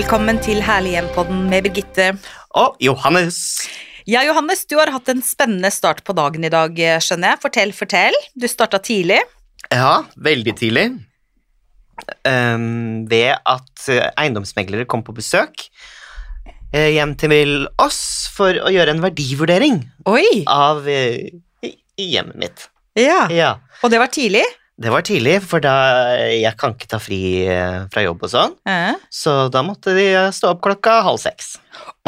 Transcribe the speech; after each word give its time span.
Velkommen 0.00 0.38
til 0.40 0.62
Herlig 0.64 0.94
hjem-podden 0.94 1.42
med 1.50 1.66
Birgitte. 1.66 2.06
Og 2.56 2.78
Johannes. 2.80 3.36
Ja, 4.08 4.22
Johannes, 4.24 4.62
du 4.64 4.78
har 4.78 4.88
hatt 4.94 5.10
en 5.12 5.20
spennende 5.20 5.68
start 5.68 6.00
på 6.06 6.14
dagen 6.16 6.46
i 6.46 6.48
dag, 6.48 6.78
skjønner 7.04 7.34
jeg. 7.34 7.40
Fortell, 7.42 7.72
fortell. 7.76 8.16
Du 8.32 8.46
starta 8.48 8.80
tidlig. 8.80 9.18
Ja, 9.68 10.06
veldig 10.16 10.54
tidlig. 10.56 10.86
Um, 12.24 13.04
ved 13.12 13.34
at 13.44 13.84
eh, 13.92 14.08
eiendomsmeglere 14.22 14.88
kom 14.88 15.04
på 15.04 15.12
besøk 15.18 15.66
eh, 16.72 16.94
hjem 16.96 17.12
til 17.20 17.68
oss 17.76 18.00
for 18.32 18.56
å 18.56 18.72
gjøre 18.72 18.96
en 18.96 19.04
verdivurdering 19.04 19.82
Oi! 20.08 20.46
av 20.48 20.88
eh, 20.88 21.28
hjemmet 22.00 22.40
mitt. 22.40 22.70
Ja. 22.96 23.26
Ja, 23.28 23.52
Og 23.84 23.92
det 23.92 24.00
var 24.00 24.08
tidlig? 24.16 24.46
Det 24.80 24.90
var 24.92 25.02
tidlig, 25.04 25.36
for 25.44 25.60
da 25.60 25.74
jeg 26.32 26.56
kan 26.60 26.72
ikke 26.74 26.88
ta 26.88 26.98
fri 27.02 27.20
eh, 27.46 27.82
fra 27.92 28.02
jobb 28.06 28.22
og 28.24 28.30
sånn, 28.32 28.54
Eh. 28.66 28.94
så 29.12 29.50
da 29.52 29.62
måtte 29.66 29.92
de 29.96 30.06
stå 30.32 30.54
opp 30.54 30.62
klokka 30.64 31.02
halv 31.04 31.20
seks. 31.20 31.58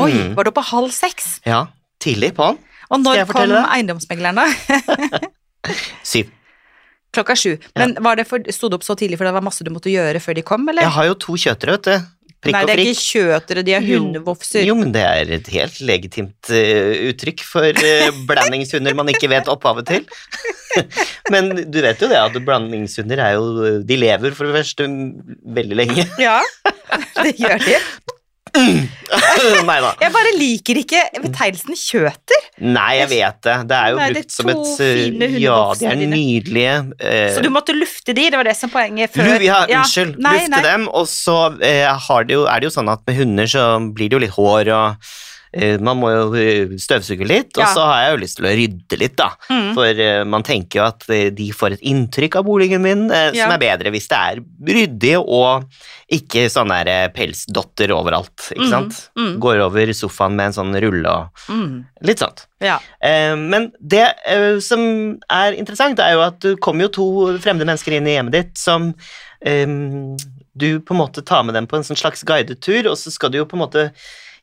Oi, 0.01 0.11
Mm. 0.13 0.35
var 0.35 0.45
du 0.49 0.51
på 0.57 0.65
halv 0.65 0.91
seks? 0.91 1.41
Ja, 1.45 1.66
tidlig 2.01 2.33
på'n. 2.35 2.57
Og 2.91 3.01
når 3.01 3.27
kom 3.29 3.53
eiendomsmeglerne? 3.53 4.45
Syv. 6.03 6.30
Klokka 7.13 7.37
sju. 7.37 7.59
Men 7.77 7.95
var 8.01 8.16
det 8.16 8.25
for, 8.27 8.41
sto 8.49 8.71
du 8.73 8.77
opp 8.79 8.85
så 8.87 8.97
tidlig 8.97 9.19
for 9.21 9.29
det 9.29 9.35
var 9.37 9.45
masse 9.45 9.63
du 9.65 9.71
måtte 9.71 9.93
gjøre 9.93 10.21
før 10.25 10.35
de 10.39 10.43
kom, 10.43 10.65
eller? 10.73 10.83
Jeg 10.87 10.95
har 10.97 11.05
jo 11.11 11.15
to 11.21 11.35
kjøtere, 11.37 11.77
vet 11.77 11.89
du. 11.91 12.07
Prikk 12.42 12.56
Nei, 12.56 12.62
det 12.66 12.74
er 12.74 12.80
ikke 12.82 13.05
kjøtere, 13.06 13.62
de 13.62 13.74
er 13.76 13.85
hundevofser. 13.87 14.65
Jo, 14.66 14.74
men 14.74 14.90
det 14.95 15.02
er 15.07 15.29
et 15.37 15.51
helt 15.54 15.76
legitimt 15.87 16.51
uh, 16.51 16.95
uttrykk 17.12 17.45
for 17.46 17.82
uh, 17.93 18.09
blandingshunder 18.26 18.96
man 18.99 19.12
ikke 19.12 19.30
vet 19.30 19.51
opphavet 19.52 19.87
til. 19.93 20.09
men 21.32 21.52
du 21.71 21.79
vet 21.84 22.02
jo 22.02 22.09
det 22.10 22.18
at 22.18 22.38
blandingshunder 22.43 23.21
er 23.21 23.37
jo 23.37 23.76
De 23.87 23.99
lever 23.99 24.34
for 24.34 24.49
det 24.49 24.62
første 24.62 24.88
veldig 25.60 25.79
lenge. 25.84 26.09
Ja, 26.18 26.40
det 27.23 27.37
gjør 27.38 27.62
de. 27.62 27.79
Nei 29.69 29.77
da. 29.81 29.91
Jeg 30.03 30.13
bare 30.13 30.33
liker 30.37 30.81
ikke 30.83 31.01
betegnelsen 31.23 31.77
kjøter. 31.79 32.47
Nei, 32.65 32.91
jeg 33.01 33.09
vet 33.13 33.39
det. 33.47 33.57
Det 33.71 33.79
er 33.79 33.93
jo 33.95 33.99
Nei, 34.01 34.09
brukt 34.13 34.29
er 34.29 34.37
som 34.37 34.53
et 34.53 34.83
eh, 34.85 35.39
Ja, 35.41 35.57
de 35.79 35.89
er 35.89 35.99
nydelige. 36.03 36.75
eh, 37.01 37.33
Så 37.37 37.45
du 37.45 37.49
måtte 37.55 37.75
lufte 37.77 38.15
de, 38.17 38.29
det 38.33 38.39
var 38.41 38.49
det 38.49 38.57
som 38.59 38.73
poenget 38.73 39.15
før. 39.17 39.41
Ja, 39.45 39.63
unnskyld. 39.67 40.17
Nei, 40.23 40.37
lufte 40.39 40.55
nei. 40.57 40.63
dem, 40.69 40.89
og 40.93 41.09
så 41.11 41.37
eh, 41.65 41.89
har 42.09 42.29
det 42.29 42.37
jo, 42.39 42.47
er 42.47 42.61
det 42.63 42.69
jo 42.71 42.75
sånn 42.77 42.93
at 42.93 43.05
med 43.09 43.21
hunder 43.23 43.53
så 43.57 43.67
blir 43.93 44.13
det 44.13 44.19
jo 44.19 44.25
litt 44.27 44.37
hår 44.37 44.73
og 44.77 45.13
man 45.85 45.99
må 46.01 46.09
jo 46.15 46.23
eh, 46.41 46.71
støvsuge 46.81 47.27
litt, 47.29 47.51
Ja. 47.59 47.67
og 47.67 47.75
så 47.77 47.83
har 47.85 47.99
jeg 48.07 48.13
jo 48.15 48.21
lyst 48.23 48.37
til 48.39 48.47
å 48.49 48.53
rydde 48.57 48.99
litt, 48.99 49.17
da. 49.21 49.27
Mm. 49.51 49.75
For 49.77 49.85
eh, 50.07 50.25
man 50.25 50.43
tenker 50.43 50.81
jo 50.81 50.85
at 50.87 51.05
eh, 51.13 51.29
de 51.31 51.51
får 51.53 51.73
et 51.77 51.83
inntrykk 51.93 52.37
av 52.41 52.45
boligen 52.47 52.81
min 52.83 53.11
eh, 53.11 53.33
Ja. 53.37 53.45
som 53.45 53.53
er 53.53 53.59
bedre 53.61 53.93
hvis 53.93 54.09
det 54.09 54.17
er 54.17 54.41
ryddig 54.73 55.15
og 55.21 55.65
ikke 56.13 56.47
sånn 56.53 56.73
der 56.73 56.89
eh, 56.89 57.09
pelsdotter 57.13 57.93
overalt, 57.93 58.49
ikke 58.55 58.65
Mm, 58.65 58.71
sant? 58.71 59.11
mm. 59.19 59.35
Går 59.45 59.61
over 59.67 59.93
sofaen 59.93 60.35
med 60.37 60.47
en 60.47 60.57
sånn 60.57 60.73
rulle 60.80 61.09
og 61.09 61.29
Mm. 61.53 61.85
litt 62.03 62.19
sånt. 62.25 62.47
Ja. 62.61 62.79
Eh, 63.03 63.35
men 63.37 63.73
det 63.80 64.06
eh, 64.27 64.59
som 64.61 65.19
er 65.28 65.53
interessant, 65.59 65.99
er 66.00 66.15
jo 66.15 66.21
at 66.23 66.41
det 66.41 66.56
kommer 66.61 66.89
jo 66.89 66.89
to 66.97 67.39
fremmede 67.45 67.67
mennesker 67.69 67.93
inn 67.99 68.06
i 68.09 68.17
hjemmet 68.17 68.33
ditt 68.33 68.56
som 68.59 68.95
eh, 69.45 69.67
du 70.55 70.81
på 70.81 70.93
en 70.95 71.00
måte 71.00 71.25
tar 71.25 71.43
med 71.45 71.55
dem 71.56 71.67
på 71.67 71.77
en 71.77 71.83
sånn 71.87 71.97
slags 71.99 72.23
guidetur, 72.25 72.91
og 72.91 72.97
så 73.00 73.11
skal 73.11 73.31
du 73.33 73.39
jo 73.39 73.47
på 73.49 73.56
en 73.56 73.65
måte 73.65 73.87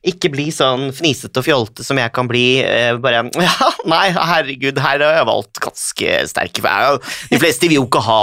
ikke 0.00 0.30
bli 0.32 0.46
sånn 0.54 0.88
fnisete 0.96 1.42
og 1.42 1.44
fjolte 1.44 1.84
som 1.84 1.98
jeg 2.00 2.12
kan 2.16 2.28
bli. 2.28 2.62
Eh, 2.64 2.94
bare 3.02 3.26
Ja, 3.50 3.68
nei, 3.88 4.06
herregud, 4.16 4.80
her 4.80 5.02
har 5.04 5.18
jeg 5.18 5.28
valgt 5.28 5.60
ganske 5.60 6.14
sterke 6.30 6.64
farger. 6.64 7.00
De 7.28 7.40
fleste 7.42 7.68
vil 7.68 7.80
jo 7.80 7.84
ikke 7.84 8.02
ha 8.06 8.22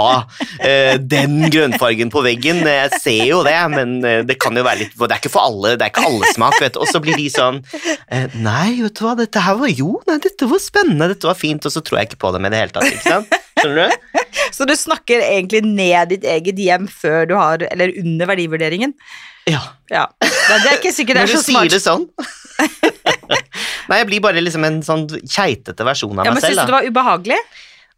eh, 0.58 0.96
den 0.98 1.44
grønnfargen 1.46 2.10
på 2.14 2.24
veggen. 2.26 2.64
Jeg 2.66 3.02
ser 3.02 3.22
jo 3.30 3.44
det, 3.46 3.56
men 3.74 3.98
eh, 4.02 4.24
det 4.26 4.40
kan 4.42 4.58
jo 4.58 4.66
være 4.66 4.84
litt 4.84 4.98
Det 4.98 5.10
er 5.12 5.22
ikke 5.22 5.34
for 5.36 5.46
alle, 5.46 5.76
det 5.78 5.86
er 5.86 5.94
ikke 5.94 6.06
alle 6.10 6.32
smak, 6.34 6.58
vet 6.62 6.74
du. 6.74 6.82
Og 6.82 6.90
så 6.90 7.02
blir 7.04 7.18
de 7.18 7.28
sånn 7.32 7.62
eh, 8.10 8.26
Nei, 8.42 8.80
vet 8.82 8.98
du 8.98 9.04
hva, 9.06 9.14
dette 9.18 9.42
her 9.44 9.58
var 9.60 9.70
jo 9.70 10.00
Nei, 10.08 10.18
dette 10.22 10.48
var 10.50 10.62
spennende, 10.62 11.12
dette 11.14 11.30
var 11.30 11.38
fint, 11.38 11.62
og 11.62 11.74
så 11.74 11.82
tror 11.84 12.00
jeg 12.00 12.10
ikke 12.10 12.22
på 12.26 12.34
dem 12.34 12.48
i 12.48 12.52
det 12.52 12.64
hele 12.64 12.74
tatt, 12.74 12.90
ikke 12.90 13.14
sant? 13.18 13.38
Skjønner 13.58 13.90
du? 13.90 14.20
Så 14.56 14.66
du 14.68 14.74
snakker 14.78 15.22
egentlig 15.24 15.62
ned 15.66 16.14
ditt 16.14 16.24
eget 16.28 16.58
hjem 16.62 16.86
før 16.90 17.26
du 17.28 17.34
har 17.38 17.62
Eller 17.68 17.92
under 18.00 18.30
verdivurderingen? 18.30 18.94
Ja. 19.48 19.60
Ja. 19.92 20.06
Det 20.20 20.58
er 20.58 20.76
ikke 20.76 20.92
sikkert 20.92 21.16
det 21.20 21.22
er 21.24 21.30
du 21.30 21.36
så 21.38 21.44
smart. 21.46 21.68
sier 21.68 21.78
det 21.78 21.82
sånn. 21.84 22.04
Nei, 23.88 23.98
jeg 24.02 24.08
blir 24.10 24.20
bare 24.24 24.42
liksom 24.44 24.66
en 24.68 24.82
sånn 24.84 25.06
keitete 25.24 25.86
versjon 25.88 26.12
av 26.18 26.26
Ja, 26.28 26.34
meg 26.34 26.42
men 26.42 26.44
Syns 26.44 26.60
du 26.60 26.68
det 26.68 26.74
var 26.76 26.88
ubehagelig? 26.88 27.38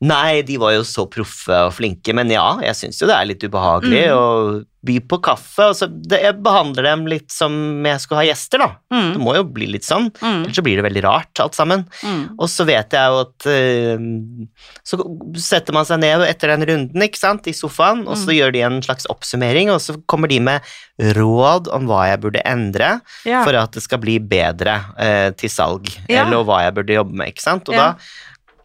Nei, 0.00 0.40
de 0.48 0.56
var 0.56 0.72
jo 0.72 0.80
så 0.88 1.04
proffe 1.12 1.52
og 1.66 1.74
flinke, 1.76 2.14
men 2.16 2.30
ja, 2.32 2.54
jeg 2.64 2.72
syns 2.78 3.00
jo 3.02 3.06
det 3.10 3.16
er 3.18 3.26
litt 3.28 3.42
ubehagelig 3.44 4.06
Mm. 4.08 4.16
å 4.16 4.64
by 4.82 4.94
på 5.04 5.18
kaffe. 5.20 5.60
Og 5.68 5.74
så 5.76 5.84
det, 6.08 6.22
jeg 6.22 6.38
behandler 6.42 6.82
dem 6.88 7.02
litt 7.04 7.28
som 7.30 7.52
jeg 7.84 8.00
skulle 8.00 8.22
ha 8.22 8.24
gjester, 8.32 8.58
da. 8.62 8.68
Det 8.88 8.96
Mm. 8.96 9.20
må 9.20 9.34
jo 9.36 9.42
bli 9.44 9.66
litt 9.66 9.84
sånn, 9.84 10.08
Mm. 10.22 10.44
ellers 10.46 10.56
så 10.56 10.62
blir 10.64 10.76
det 10.80 10.86
veldig 10.88 11.02
rart 11.04 11.38
alt 11.44 11.52
sammen. 11.54 11.84
Mm. 12.02 12.30
Og 12.38 12.48
så 12.48 12.64
vet 12.64 12.88
jeg 12.96 13.10
jo 13.12 13.20
at 13.20 13.46
uh, 13.46 14.46
Så 14.88 14.96
setter 15.36 15.72
man 15.76 15.84
seg 15.84 16.00
ned 16.00 16.20
etter 16.24 16.48
den 16.48 16.64
runden, 16.66 17.02
ikke 17.02 17.18
sant, 17.20 17.46
i 17.46 17.52
sofaen, 17.52 18.06
og 18.08 18.16
så 18.16 18.30
Mm. 18.32 18.36
gjør 18.38 18.52
de 18.52 18.60
en 18.62 18.80
slags 18.82 19.06
oppsummering, 19.10 19.68
og 19.70 19.80
så 19.80 20.00
kommer 20.08 20.28
de 20.28 20.40
med 20.40 20.62
råd 20.98 21.68
om 21.72 21.86
hva 21.86 22.06
jeg 22.08 22.20
burde 22.22 22.42
endre 22.46 23.02
Ja. 23.26 23.44
for 23.44 23.54
at 23.54 23.72
det 23.72 23.82
skal 23.82 23.98
bli 23.98 24.18
bedre 24.18 24.80
uh, 24.98 25.30
til 25.36 25.50
salg, 25.50 25.92
Ja. 26.08 26.24
eller 26.24 26.42
hva 26.42 26.62
jeg 26.64 26.74
burde 26.74 26.96
jobbe 26.96 27.12
med, 27.12 27.28
ikke 27.34 27.42
sant. 27.42 27.68
Og 27.68 27.74
Ja. 27.74 27.92
da 27.92 27.96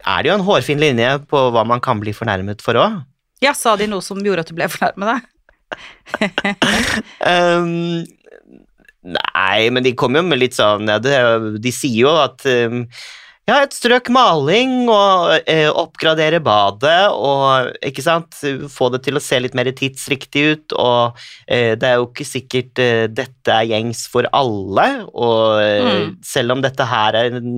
er 0.06 0.24
det 0.24 0.30
jo 0.32 0.38
en 0.38 0.46
hårfin 0.48 0.80
linje 0.82 1.12
på 1.32 1.44
hva 1.56 1.64
man 1.68 1.82
kan 1.84 2.00
bli 2.02 2.14
fornærmet 2.14 2.62
for 2.66 2.78
òg. 2.82 3.02
ja, 3.44 3.54
sa 3.54 3.76
de 3.78 3.88
noe 3.92 4.02
som 4.02 4.18
gjorde 4.24 4.46
at 4.46 4.50
du 4.52 4.56
ble 4.58 4.68
fornærmet? 4.72 5.06
da? 5.12 5.22
Um, 7.26 8.06
nei, 9.06 9.70
men 9.74 9.84
de 9.86 9.94
kommer 9.98 10.22
jo 10.22 10.30
med 10.30 10.40
litt 10.42 10.56
sånn 10.58 10.88
ja, 10.90 10.98
det, 11.02 11.14
De 11.64 11.72
sier 11.74 12.06
jo 12.06 12.14
at 12.22 12.46
um, 12.48 12.84
ja, 13.46 13.60
et 13.62 13.76
strøk 13.78 14.08
maling 14.10 14.88
og 14.90 15.36
eh, 15.46 15.68
oppgradere 15.70 16.40
badet 16.42 17.12
og 17.14 17.76
ikke 17.86 18.02
sant, 18.02 18.40
få 18.74 18.88
det 18.96 19.04
til 19.06 19.20
å 19.20 19.22
se 19.22 19.38
litt 19.38 19.54
mer 19.58 19.70
tidsriktig 19.78 20.46
ut, 20.56 20.74
og 20.82 21.20
eh, 21.46 21.76
det 21.78 21.92
er 21.92 22.00
jo 22.00 22.08
ikke 22.08 22.26
sikkert 22.26 22.82
eh, 22.82 23.04
dette 23.14 23.54
er 23.54 23.68
gjengs 23.70 24.08
for 24.10 24.26
alle, 24.34 24.88
og 25.14 25.62
eh, 25.62 25.86
Mm. 25.86 26.16
selv 26.26 26.56
om 26.56 26.64
dette 26.66 26.90
her 26.90 27.20
er 27.22 27.38
en 27.38 27.54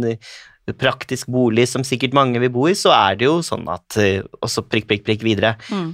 praktisk 0.75 1.29
bolig 1.31 1.67
som 1.71 1.85
sikkert 1.87 2.15
mange 2.17 2.41
vil 2.43 2.51
bo 2.53 2.67
i, 2.67 2.75
så 2.75 2.91
er 2.95 3.19
det 3.19 3.29
jo 3.29 3.39
sånn 3.45 3.67
at 3.71 3.99
eh, 4.01 4.25
også 4.43 4.65
prikk, 4.67 4.89
prikk, 4.89 5.05
prikk 5.07 5.23
videre. 5.25 5.55
Mm. 5.71 5.93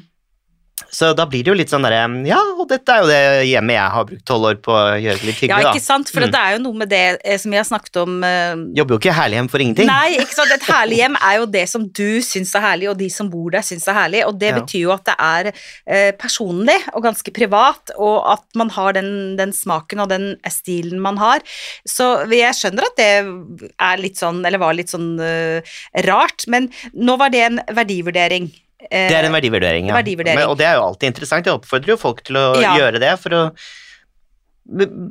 Så 0.90 1.12
da 1.14 1.26
blir 1.30 1.44
det 1.46 1.52
jo 1.52 1.54
litt 1.58 1.70
sånn 1.70 1.84
derre 1.86 2.02
Ja, 2.26 2.40
og 2.58 2.66
dette 2.70 2.90
er 2.90 3.04
jo 3.04 3.10
det 3.10 3.46
hjemmet 3.46 3.76
jeg 3.78 3.92
har 3.94 4.06
brukt 4.10 4.24
tolv 4.26 4.48
år 4.50 4.56
på 4.66 4.74
å 4.74 4.96
gjøre 4.98 5.20
det 5.22 5.28
litt 5.30 5.42
Ja, 5.46 5.60
ikke 5.70 5.82
sant? 5.84 6.10
For 6.10 6.24
Mm. 6.24 6.32
det 6.34 6.40
er 6.40 6.52
jo 6.56 6.62
noe 6.64 6.74
med 6.82 6.90
det 6.90 7.02
eh, 7.24 7.38
som 7.38 7.52
vi 7.54 7.58
har 7.60 7.68
snakket 7.68 8.00
om 8.02 8.16
eh. 8.26 8.56
Jobber 8.80 8.96
jo 8.96 9.00
ikke 9.00 9.14
herlig 9.14 9.38
hjem 9.38 9.50
for 9.54 9.62
ingenting. 9.62 9.86
Nei, 9.86 10.18
ikke 10.18 10.34
sant? 10.34 10.52
et 10.56 10.66
herlig 10.66 10.98
hjem 10.98 11.18
er 11.22 11.36
jo 11.38 11.46
det 11.46 11.64
som 11.70 11.86
du 11.88 12.22
syns 12.26 12.56
er 12.58 12.66
herlig, 12.66 12.90
og 12.90 12.98
de 12.98 13.10
som 13.14 13.30
bor 13.30 13.52
der 13.54 13.62
syns 13.62 13.86
er 13.88 13.94
herlig, 14.00 14.24
og 14.26 14.40
det 14.42 14.50
Ja. 14.50 14.60
betyr 14.60 14.82
jo 14.88 14.92
at 14.96 15.06
det 15.06 15.16
er 15.20 15.52
eh, 15.86 16.12
personlig 16.18 16.80
og 16.94 17.04
ganske 17.04 17.34
privat, 17.34 17.94
og 17.98 18.26
at 18.34 18.44
man 18.56 18.70
har 18.74 18.94
den, 18.94 19.36
den 19.38 19.54
smaken 19.54 20.00
og 20.02 20.10
den 20.10 20.38
stilen 20.50 21.00
man 21.00 21.18
har. 21.22 21.40
Så 21.86 22.26
jeg 22.34 22.54
skjønner 22.58 22.90
at 22.90 22.98
det 22.98 23.70
er 23.80 23.98
litt 24.02 24.18
sånn, 24.18 24.44
eller 24.46 24.58
var 24.58 24.74
litt 24.74 24.90
sånn 24.90 25.20
eh, 25.22 25.62
rart, 26.08 26.48
men 26.48 26.70
nå 26.96 27.18
var 27.18 27.30
det 27.30 27.46
en 27.46 27.62
verdivurdering. 27.70 28.50
Eh, 28.90 29.08
Det 29.10 29.18
er 29.20 29.30
en 29.30 29.36
verdivurdering, 29.36 29.88
ja. 29.90 29.96
verdivurdering. 30.00 30.42
Men, 30.42 30.50
og 30.50 30.58
det 30.60 30.68
er 30.68 30.76
jo 30.80 30.88
alltid 30.90 31.14
interessant. 31.14 31.48
Jeg 31.48 31.60
oppfordrer 31.60 31.96
jo 31.96 31.98
folk 32.02 32.24
til 32.24 32.40
å 32.40 32.62
Ja. 32.62 32.76
gjøre 32.78 33.00
det 33.00 33.16
for 33.20 33.30
å 33.40 33.44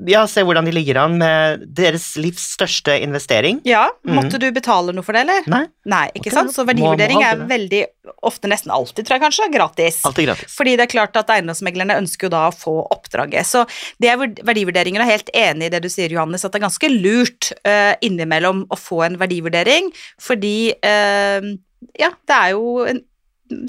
ja, 0.08 0.22
se 0.26 0.40
hvordan 0.46 0.64
de 0.64 0.72
ligger 0.72 0.96
an 0.96 1.19
med 1.20 1.64
deres 1.76 2.14
livs 2.16 2.44
største 2.54 2.94
investering. 3.04 3.58
Ja, 3.69 3.84
Måtte 4.00 4.16
måtte 4.16 4.40
du 4.40 4.46
betale 4.54 4.94
noe 4.96 5.04
for 5.04 5.12
det, 5.12 5.26
eller? 5.26 5.44
Nei, 5.52 5.66
Nei, 5.92 6.06
ikke 6.16 6.32
sant? 6.32 6.54
Så 6.54 6.64
verdivurdering 6.64 7.20
må 7.20 7.26
er 7.26 7.42
veldig, 7.50 7.82
ofte 8.24 8.48
nesten 8.48 8.72
alltid, 8.72 9.04
tror 9.04 9.19
jeg 9.19 9.24
kanskje, 9.26 9.50
gratis. 9.52 10.00
Altid 10.08 10.30
gratis. 10.30 10.56
Fordi 10.56 10.74
det 10.80 10.86
er 10.86 10.92
klart 10.94 11.20
at 11.20 11.34
eiendomsmeglerne 11.36 11.98
ønsker 12.00 12.30
jo 12.30 12.32
da 12.32 12.46
å 12.48 12.56
få 12.56 12.78
oppdraget. 12.94 13.44
Så 13.50 13.66
det 14.00 14.14
er 14.14 14.24
verdivurderinger, 14.40 15.04
og 15.04 15.06
er 15.06 15.19
helt 15.19 15.32
enig 15.36 15.69
i 15.69 15.74
det 15.76 15.82
du 15.84 15.90
sier, 15.92 16.16
Johannes, 16.16 16.46
at 16.48 16.54
det 16.56 16.62
er 16.62 16.69
ganske 16.70 16.92
lurt 16.96 17.52
uh, 17.69 17.92
innimellom 18.00 18.64
å 18.72 18.80
få 18.80 19.04
en 19.10 19.20
verdivurdering, 19.20 19.92
fordi 20.20 20.72
uh, 20.80 21.52
ja, 22.00 22.08
det 22.24 22.40
er 22.40 22.54
jo 22.56 22.86
en, 22.88 23.04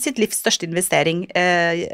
sitt 0.01 0.19
livs 0.21 0.39
største 0.41 0.67
investering. 0.67 1.25
Eh, 1.35 1.85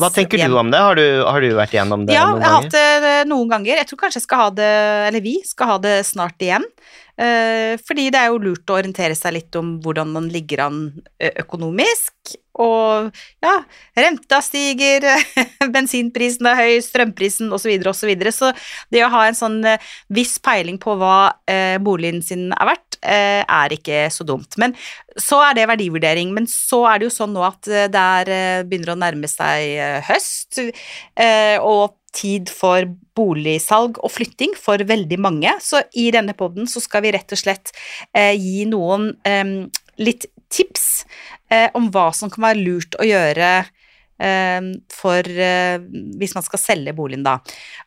Hva 0.00 0.10
tenker 0.14 0.40
hjem. 0.40 0.54
du 0.54 0.60
om 0.62 0.72
det? 0.72 0.80
Har 0.80 0.98
du, 0.98 1.04
har 1.26 1.44
du 1.44 1.50
vært 1.58 1.76
igjennom 1.76 2.06
det 2.06 2.16
Ja, 2.16 2.28
noen 2.30 2.42
jeg 2.42 2.48
har 2.48 2.56
hatt 2.62 2.76
det 2.76 3.12
eh, 3.12 3.28
noen 3.30 3.52
ganger. 3.52 3.80
Jeg 3.82 3.90
tror 3.90 4.02
kanskje 4.04 4.22
jeg 4.22 4.28
skal 4.28 4.44
ha 4.44 4.50
det, 4.60 4.72
eller 5.10 5.24
vi 5.24 5.36
skal 5.46 5.74
ha 5.74 5.78
det 5.82 5.96
snart 6.08 6.44
igjen. 6.44 6.66
Eh, 7.20 7.74
fordi 7.84 8.08
det 8.12 8.20
er 8.20 8.30
jo 8.32 8.40
lurt 8.40 8.70
å 8.70 8.78
orientere 8.78 9.16
seg 9.18 9.36
litt 9.36 9.56
om 9.60 9.76
hvordan 9.84 10.14
man 10.14 10.30
ligger 10.32 10.66
an 10.68 10.84
økonomisk. 11.42 12.38
Og 12.60 13.10
ja, 13.44 13.52
renta 13.96 14.40
stiger, 14.44 15.06
bensinprisen 15.74 16.48
er 16.50 16.58
høy, 16.58 16.80
strømprisen 16.84 17.52
osv. 17.52 17.70
Så, 17.94 18.08
videre, 18.08 18.32
og 18.32 18.36
så, 18.36 18.50
så 18.50 18.90
det 18.92 19.04
å 19.06 19.12
ha 19.12 19.26
en 19.28 19.38
sånn 19.38 19.60
eh, 19.64 19.90
viss 20.12 20.36
peiling 20.42 20.80
på 20.82 20.96
hva 21.00 21.32
eh, 21.48 21.78
boligen 21.82 22.20
sin 22.26 22.50
er 22.56 22.72
verdt, 22.72 22.89
er 23.02 23.72
ikke 23.74 24.04
så 24.12 24.26
dumt. 24.28 24.58
Men 24.60 24.74
så 25.18 25.40
er 25.44 25.56
det 25.56 25.68
verdivurdering. 25.70 26.34
Men 26.36 26.48
så 26.50 26.84
er 26.90 27.00
det 27.00 27.08
jo 27.08 27.14
sånn 27.14 27.32
nå 27.34 27.44
at 27.46 27.70
eh, 27.70 27.88
det 27.92 28.04
er, 28.20 28.32
eh, 28.34 28.66
begynner 28.68 28.94
å 28.94 29.00
nærme 29.00 29.30
seg 29.30 29.76
eh, 29.76 29.98
høst, 30.10 30.60
eh, 30.60 31.56
og 31.60 31.96
tid 32.16 32.50
for 32.50 32.88
boligsalg 33.14 34.00
og 34.02 34.10
flytting 34.10 34.56
for 34.58 34.82
veldig 34.82 35.18
mange, 35.22 35.52
så 35.62 35.84
i 35.94 36.08
denne 36.10 36.34
poden 36.34 36.66
så 36.70 36.82
skal 36.82 37.04
vi 37.04 37.12
rett 37.14 37.30
og 37.30 37.38
slett 37.38 37.70
eh, 38.10 38.34
gi 38.34 38.64
noen 38.66 39.12
eh, 39.28 39.52
litt 40.02 40.26
tips 40.50 41.04
eh, 41.52 41.68
om 41.78 41.86
hva 41.94 42.08
som 42.16 42.32
kan 42.32 42.48
være 42.48 42.64
lurt 42.64 42.98
å 42.98 43.06
gjøre 43.06 43.52
eh, 43.60 43.76
for 44.92 45.24
eh, 45.24 45.80
hvis 46.20 46.34
man 46.36 46.44
skal 46.44 46.60
selge 46.60 46.94
boligen 46.96 47.24
da. 47.26 47.38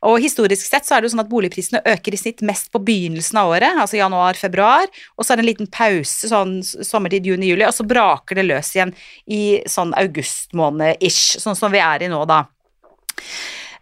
Og 0.09 0.19
historisk 0.23 0.65
sett 0.67 0.87
så 0.87 0.95
er 0.95 1.01
det 1.01 1.09
jo 1.09 1.13
sånn 1.15 1.23
at 1.25 1.31
boligprisene 1.31 1.83
øker 1.93 2.15
i 2.15 2.19
snitt 2.19 2.43
mest 2.45 2.71
på 2.73 2.81
begynnelsen 2.83 3.39
av 3.41 3.53
året, 3.53 3.79
altså 3.83 3.99
januar-februar, 3.99 4.89
og 5.17 5.25
så 5.25 5.33
er 5.33 5.39
det 5.39 5.45
en 5.45 5.51
liten 5.51 5.71
pause 5.73 6.29
sånn 6.31 6.59
sommertid, 6.63 7.27
juni-juli, 7.29 7.67
og 7.67 7.75
så 7.75 7.87
braker 7.87 8.39
det 8.39 8.47
løs 8.49 8.73
igjen 8.75 8.93
i 9.31 9.43
sånn 9.69 9.93
august 9.99 10.55
måned-ish, 10.57 11.41
sånn 11.43 11.59
som 11.59 11.73
vi 11.73 11.83
er 11.83 12.07
i 12.07 12.11
nå 12.11 12.23
da. 12.29 12.43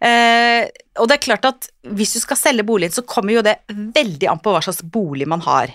Eh, 0.02 0.66
og 0.98 1.06
det 1.06 1.14
er 1.14 1.22
klart 1.22 1.46
at 1.46 1.68
hvis 1.94 2.16
du 2.16 2.20
skal 2.22 2.38
selge 2.38 2.64
boligen, 2.66 2.94
så 2.94 3.04
kommer 3.06 3.36
jo 3.36 3.44
det 3.46 3.60
veldig 3.70 4.28
an 4.32 4.40
på 4.42 4.54
hva 4.54 4.62
slags 4.64 4.82
bolig 4.82 5.28
man 5.30 5.44
har. 5.44 5.70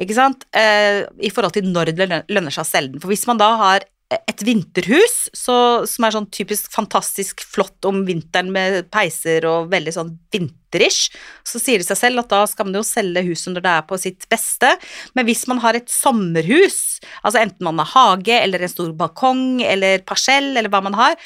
Ikke 0.00 0.16
sant? 0.16 0.46
Eh, 0.54 1.02
I 1.18 1.32
forhold 1.34 1.56
til 1.56 1.66
når 1.68 1.90
det 1.90 2.08
lønner 2.30 2.54
seg 2.54 2.62
å 2.62 2.68
selge 2.68 2.94
den. 2.94 3.02
For 3.02 3.12
hvis 3.12 3.26
man 3.28 3.42
da 3.42 3.50
har 3.60 3.88
et 4.28 4.42
vinterhus 4.46 5.16
så, 5.36 5.56
som 5.88 6.06
er 6.06 6.14
sånn 6.14 6.28
typisk 6.34 6.70
fantastisk 6.74 7.44
flott 7.46 7.88
om 7.88 8.02
vinteren 8.08 8.50
med 8.54 8.88
peiser 8.92 9.46
og 9.48 9.70
veldig 9.72 9.94
sånn 9.94 10.14
vinterish, 10.34 11.12
så 11.46 11.60
sier 11.62 11.82
det 11.82 11.88
seg 11.88 12.00
selv 12.00 12.24
at 12.24 12.32
da 12.32 12.42
skal 12.50 12.68
man 12.68 12.80
jo 12.80 12.84
selge 12.86 13.24
huset 13.26 13.52
når 13.52 13.66
det 13.66 13.76
er 13.76 13.86
på 13.88 14.00
sitt 14.00 14.26
beste. 14.32 14.74
Men 15.18 15.28
hvis 15.28 15.46
man 15.50 15.62
har 15.64 15.78
et 15.78 15.90
sommerhus, 15.92 17.00
altså 17.22 17.42
enten 17.44 17.68
man 17.68 17.82
har 17.82 17.92
hage 17.92 18.36
eller 18.40 18.62
en 18.62 18.74
stor 18.74 18.92
balkong 18.96 19.62
eller 19.64 20.04
parsell 20.08 20.52
eller 20.56 20.72
hva 20.72 20.84
man 20.84 20.98
har, 20.98 21.18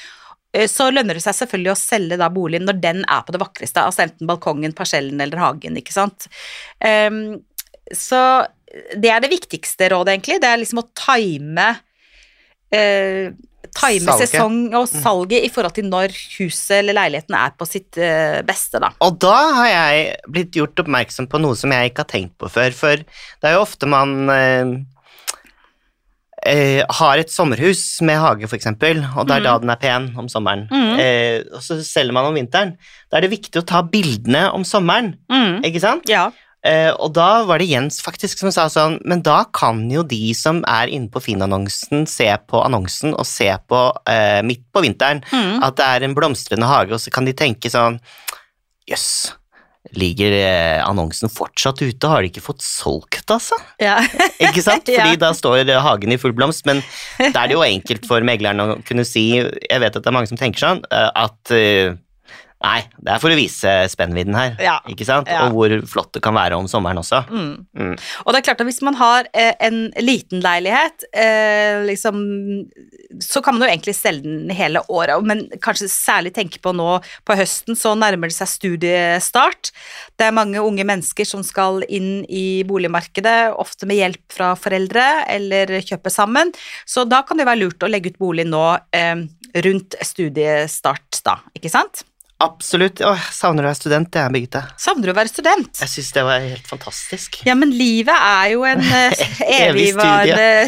Eh, 0.57 0.69
så 0.71 0.89
lønner 0.91 1.19
det 1.19 1.25
seg 1.25 1.37
selvfølgelig 1.41 1.73
å 1.73 1.79
selge 1.79 2.21
da 2.21 2.31
boligen 2.33 2.67
når 2.69 2.81
den 2.83 3.03
er 3.05 3.25
på 3.27 3.35
det 3.35 3.43
vakreste, 3.43 3.83
altså 3.83 4.07
enten 4.07 4.29
balkongen, 4.31 4.77
parsellen 4.77 5.21
eller 5.23 5.43
hagen, 5.43 5.79
ikke 5.81 5.95
sant. 5.95 6.29
Um, 6.81 7.41
så 7.95 8.21
det 8.99 9.11
er 9.13 9.23
det 9.23 9.33
viktigste 9.33 9.91
rådet, 9.93 10.17
egentlig. 10.17 10.41
Det 10.43 10.49
er 10.51 10.61
liksom 10.61 10.83
å 10.83 10.89
time 10.99 11.69
uh, 12.75 13.37
Time 13.77 14.07
salget. 14.07 14.31
sesong 14.31 14.59
og 14.77 14.87
mm. 14.87 15.01
salget 15.03 15.47
i 15.47 15.51
forhold 15.53 15.75
til 15.77 15.89
når 15.91 16.15
huset 16.39 16.79
eller 16.81 16.97
leiligheten 16.97 17.37
er 17.37 17.55
på 17.59 17.69
sitt 17.69 17.99
eh, 18.01 18.41
beste, 18.47 18.81
da. 18.83 18.93
Og 19.05 19.19
da 19.23 19.37
har 19.59 19.69
jeg 19.69 20.05
blitt 20.33 20.57
gjort 20.57 20.85
oppmerksom 20.85 21.29
på 21.31 21.41
noe 21.43 21.59
som 21.59 21.75
jeg 21.75 21.91
ikke 21.91 22.05
har 22.05 22.13
tenkt 22.13 22.37
på 22.41 22.51
før, 22.53 22.77
for 22.77 23.03
det 23.03 23.51
er 23.51 23.57
jo 23.57 23.65
ofte 23.65 23.89
man 23.91 24.15
uh, 24.31 24.73
eh, 26.47 26.83
har 27.01 27.21
et 27.21 27.33
sommerhus 27.33 27.83
med 28.07 28.21
hage, 28.23 28.49
f.eks., 28.49 28.71
og 28.73 28.81
det 28.81 28.95
er 28.95 29.45
mm. 29.45 29.49
da 29.49 29.59
den 29.63 29.75
er 29.75 29.83
pen 29.83 30.09
om 30.23 30.31
sommeren, 30.33 30.67
mm. 30.71 30.97
eh, 31.03 31.39
og 31.53 31.63
så 31.65 31.81
selger 31.85 32.17
man 32.17 32.31
om 32.31 32.39
vinteren, 32.39 32.77
da 33.11 33.19
er 33.19 33.27
det 33.27 33.35
viktig 33.35 33.61
å 33.61 33.67
ta 33.67 33.83
bildene 33.85 34.47
om 34.57 34.65
sommeren, 34.67 35.15
mm. 35.33 35.63
ikke 35.69 35.83
sant? 35.83 36.09
Ja. 36.11 36.29
Eh, 36.67 36.91
og 36.93 37.15
da 37.17 37.45
var 37.47 37.63
det 37.63 37.69
Jens 37.71 38.01
faktisk 38.05 38.43
som 38.43 38.53
sa 38.55 38.67
sånn, 38.73 38.99
men 39.07 39.23
da 39.27 39.45
kan 39.55 39.85
jo 39.93 40.03
de 40.07 40.35
som 40.37 40.63
er 40.67 40.91
inne 40.93 41.11
på 41.13 41.23
Finn-annonsen, 41.23 42.07
se 42.11 42.29
på 42.51 42.63
annonsen 42.65 43.15
og 43.15 43.27
se 43.29 43.49
på 43.71 43.83
eh, 44.11 44.43
midt 44.47 44.67
på 44.75 44.83
vinteren 44.85 45.23
mm. 45.31 45.65
at 45.67 45.79
det 45.79 45.89
er 45.89 46.07
en 46.07 46.17
blomstrende 46.17 46.69
hage, 46.71 46.97
og 46.97 47.03
så 47.03 47.15
kan 47.15 47.29
de 47.29 47.37
tenke 47.37 47.73
sånn 47.73 48.01
Jøss. 48.87 49.09
Yes, 49.31 49.37
Ligger 49.95 50.33
eh, 50.33 50.81
annonsen 50.83 51.31
fortsatt 51.31 51.83
ute? 51.83 52.09
Har 52.11 52.23
de 52.23 52.31
ikke 52.33 52.43
fått 52.43 52.65
solgt, 52.65 53.29
altså? 53.31 53.59
Ja. 53.83 53.99
ikke 54.43 54.65
sant? 54.65 54.89
Fordi 54.97 55.15
ja. 55.15 55.21
da 55.21 55.31
står 55.37 55.71
hagen 55.85 56.15
i 56.15 56.19
full 56.19 56.35
blomst, 56.37 56.67
men 56.67 56.83
da 57.21 57.45
er 57.45 57.53
det 57.53 57.57
jo 57.57 57.63
enkelt 57.67 58.09
for 58.09 58.25
megleren 58.27 58.63
å 58.63 58.67
kunne 58.87 59.07
si 59.07 59.29
Jeg 59.37 59.83
vet 59.83 59.95
at 59.95 60.03
det 60.03 60.11
er 60.11 60.17
mange 60.17 60.31
som 60.31 60.41
tenker 60.41 60.63
sånn, 60.63 60.83
eh, 60.91 61.11
at 61.23 61.55
eh, 61.55 61.95
Nei, 62.67 62.81
det 62.99 63.13
er 63.15 63.21
for 63.23 63.31
å 63.31 63.39
vise 63.39 63.73
spennvidden 63.93 64.35
her, 64.37 64.55
ja. 64.63 64.77
ikke 64.91 65.07
sant? 65.07 65.29
Ja. 65.31 65.45
og 65.47 65.55
hvor 65.55 65.73
flott 65.87 66.13
det 66.17 66.23
kan 66.25 66.35
være 66.35 66.59
om 66.59 66.67
sommeren 66.71 66.99
også. 66.99 67.23
Mm. 67.31 67.67
Mm. 67.79 67.93
Og 68.25 68.33
det 68.33 68.41
er 68.41 68.47
klart 68.49 68.63
at 68.63 68.69
hvis 68.69 68.83
man 68.87 68.97
har 68.99 69.29
eh, 69.37 69.53
en 69.63 69.87
liten 70.03 70.43
leilighet, 70.43 71.07
eh, 71.15 71.85
liksom, 71.87 72.19
så 73.23 73.43
kan 73.45 73.55
man 73.55 73.67
jo 73.67 73.71
egentlig 73.71 73.95
selge 73.99 74.27
den 74.27 74.51
hele 74.57 74.83
året, 74.91 75.23
men 75.29 75.45
kanskje 75.63 75.91
særlig 75.93 76.35
tenke 76.37 76.61
på 76.63 76.73
nå 76.77 76.99
på 77.29 77.39
høsten, 77.39 77.79
så 77.79 77.95
nærmer 77.99 78.33
det 78.33 78.39
seg 78.39 78.51
studiestart. 78.51 79.71
Det 80.19 80.27
er 80.27 80.37
mange 80.37 80.63
unge 80.65 80.87
mennesker 80.89 81.29
som 81.29 81.45
skal 81.47 81.85
inn 81.87 82.25
i 82.27 82.65
boligmarkedet, 82.67 83.55
ofte 83.55 83.87
med 83.87 84.01
hjelp 84.01 84.25
fra 84.33 84.55
foreldre 84.59 85.07
eller 85.37 85.77
kjøpe 85.87 86.11
sammen, 86.13 86.51
så 86.89 87.07
da 87.07 87.23
kan 87.27 87.39
det 87.39 87.47
være 87.47 87.63
lurt 87.63 87.87
å 87.87 87.93
legge 87.93 88.15
ut 88.15 88.21
bolig 88.23 88.49
nå 88.49 88.67
eh, 88.97 89.27
rundt 89.67 89.97
studiestart, 90.03 91.23
da, 91.27 91.39
ikke 91.55 91.71
sant? 91.73 92.03
Absolutt. 92.43 93.01
Åh, 93.01 93.29
savner 93.33 93.65
å 93.65 93.71
være 93.71 93.79
student, 93.79 94.17
er 94.21 94.33
Birgitte. 94.33 94.61
Savner 94.81 95.09
du 95.09 95.13
å 95.15 95.17
være 95.17 95.33
student? 95.33 95.71
Jeg 95.81 95.89
syns 95.89 96.11
det 96.13 96.25
var 96.27 96.43
helt 96.45 96.69
fantastisk. 96.69 97.39
Ja, 97.49 97.55
men 97.57 97.73
livet 97.73 98.13
er 98.13 98.51
jo 98.53 98.67
en 98.69 98.83
uh, 98.91 99.23
evigvarende 99.47 100.67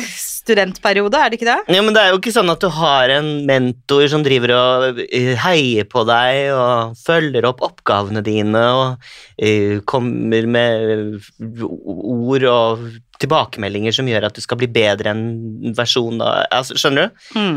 studentperiode, 0.49 1.21
er 1.21 1.31
det 1.31 1.39
ikke 1.39 1.51
det? 1.51 1.77
Ja, 1.77 1.83
men 1.85 1.95
det 1.97 2.03
er 2.03 2.13
jo 2.13 2.21
ikke 2.21 2.35
sånn 2.35 2.51
at 2.53 2.65
du 2.65 2.69
har 2.73 3.13
en 3.15 3.29
mentor 3.49 4.07
som 4.11 4.25
driver 4.27 4.55
og 4.57 5.03
uh, 5.03 5.35
heier 5.45 5.89
på 5.89 6.05
deg 6.09 6.55
og 6.57 6.97
følger 7.05 7.47
opp 7.49 7.63
oppgavene 7.69 8.25
dine 8.27 8.65
og 8.79 9.11
uh, 9.45 9.77
kommer 9.89 10.49
med 10.49 11.21
ord 11.69 12.49
og 12.49 12.89
tilbakemeldinger 13.19 13.95
som 13.95 14.09
gjør 14.09 14.29
at 14.29 14.37
du 14.37 14.43
skal 14.45 14.61
bli 14.61 14.69
bedre 14.71 15.11
enn 15.11 15.73
versjon 15.75 16.21
av 16.23 16.45
altså, 16.55 16.77
Skjønner 16.79 17.09
du? 17.09 17.23
Mm. 17.35 17.57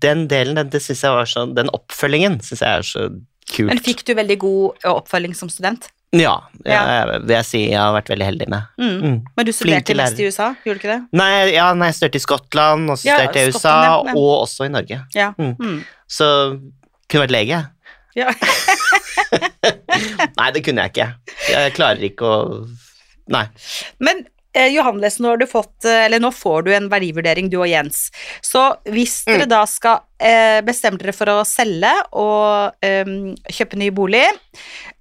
Den 0.00 0.22
delen, 0.30 0.56
den, 0.56 0.70
det 0.72 0.80
synes 0.80 1.02
jeg 1.04 1.12
var 1.12 1.28
så, 1.28 1.44
den 1.52 1.68
oppfølgingen 1.76 2.38
syns 2.40 2.64
jeg 2.64 2.70
er 2.72 2.88
så 2.88 3.10
Kult. 3.48 3.70
Men 3.70 3.80
fikk 3.80 4.02
du 4.04 4.12
veldig 4.16 4.36
god 4.42 4.88
oppfølging 4.90 5.34
som 5.36 5.48
student? 5.48 5.88
Ja, 6.16 6.34
ja. 6.64 6.78
Jeg, 6.88 7.20
vil 7.26 7.34
jeg 7.34 7.44
si 7.44 7.58
jeg 7.66 7.76
har 7.76 7.92
vært 7.92 8.08
veldig 8.08 8.26
heldig 8.30 8.46
med. 8.48 8.68
Mm. 8.80 8.94
Mm. 8.96 9.16
Men 9.36 9.46
du 9.48 9.52
studerte 9.52 9.96
mest 9.98 10.20
i 10.22 10.28
USA, 10.30 10.46
gjorde 10.64 10.78
du 10.78 10.82
ikke 10.82 10.94
det? 10.94 11.00
Nei, 11.20 11.30
ja, 11.52 11.66
nei, 11.76 11.90
jeg 11.90 11.98
studerte 11.98 12.20
i 12.20 12.24
Skottland, 12.24 12.88
og 12.88 12.96
så 12.96 13.10
studerte 13.10 13.42
jeg 13.42 13.50
i 13.50 13.52
USA, 13.52 13.74
men... 14.06 14.16
og 14.16 14.30
også 14.38 14.68
i 14.68 14.72
Norge. 14.72 15.02
Ja. 15.16 15.32
Mm. 15.36 15.52
mm. 15.60 15.82
Så 16.08 16.28
kunne 17.08 17.26
vært 17.26 17.34
lege. 17.36 17.60
Ja. 18.16 18.32
nei, 20.38 20.48
det 20.56 20.64
kunne 20.64 20.86
jeg 20.86 20.94
ikke. 20.94 21.10
Jeg 21.52 21.76
klarer 21.76 22.08
ikke 22.08 22.28
å 22.28 22.42
Nei. 23.28 23.44
Men 24.00 24.22
Johannes, 24.66 25.18
nå, 25.22 25.34
fått, 25.50 25.86
eh, 25.88 26.18
nå, 26.18 26.30
får 26.34 26.66
du 26.66 26.72
en 26.74 26.88
verdivurdering, 26.90 27.50
du 27.52 27.58
og 27.60 27.68
Jens. 27.70 28.08
Så 28.44 28.62
hvis 28.90 29.20
dere 29.28 29.46
mm. 29.46 29.52
da 29.52 29.62
skal 29.70 30.02
eh, 30.18 30.58
bestemme 30.66 31.00
dere 31.00 31.14
for 31.16 31.30
å 31.32 31.44
selge 31.48 31.92
og 32.18 32.84
eh, 32.84 33.12
kjøpe 33.54 33.78
ny 33.80 33.90
bolig, 33.94 34.24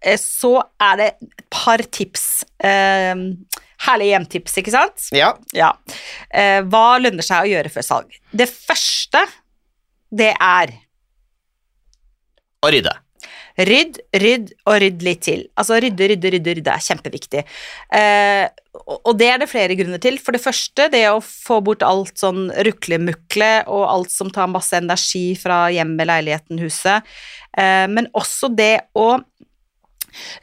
eh, 0.01 0.19
så 0.21 0.59
er 0.89 1.01
det 1.01 1.09
et 1.15 1.47
par 1.53 1.83
tips. 1.99 2.27
Ehm, 2.65 3.29
herlige 3.87 4.13
hjemtips, 4.15 4.57
ikke 4.61 4.73
sant? 4.73 5.09
Ja. 5.15 5.33
ja. 5.55 5.73
Eh, 6.29 6.61
hva 6.65 6.97
lønner 7.01 7.25
seg 7.25 7.45
å 7.45 7.51
gjøre 7.51 7.73
før 7.73 7.85
salg? 7.85 8.21
Det 8.31 8.49
første, 8.51 9.23
det 10.09 10.33
er 10.33 10.77
Å 12.65 12.69
rydde. 12.73 12.91
Rydd, 13.57 13.97
rydd 14.21 14.51
og 14.69 14.75
rydd 14.83 15.03
litt 15.05 15.23
til. 15.25 15.47
Altså 15.57 15.79
rydde, 15.81 16.11
rydde, 16.11 16.31
rydde, 16.35 16.53
rydde 16.59 16.73
er 16.73 16.83
kjempeviktig. 16.85 17.41
Eh, 17.97 18.43
og 18.85 19.13
det 19.17 19.29
er 19.33 19.41
det 19.41 19.49
flere 19.49 19.77
grunner 19.79 20.01
til. 20.03 20.19
For 20.21 20.37
det 20.37 20.43
første, 20.43 20.85
det 20.93 21.03
å 21.09 21.23
få 21.23 21.57
bort 21.65 21.85
alt 21.85 22.21
sånn 22.21 22.51
ruklemukle 22.67 23.51
og 23.65 23.87
alt 23.89 24.13
som 24.13 24.29
tar 24.33 24.51
masse 24.51 24.77
energi 24.77 25.31
fra 25.39 25.65
hjemmet, 25.73 26.05
leiligheten, 26.09 26.61
huset. 26.61 27.17
Eh, 27.57 27.87
men 27.89 28.11
også 28.13 28.51
det 28.53 28.75
å 28.93 29.15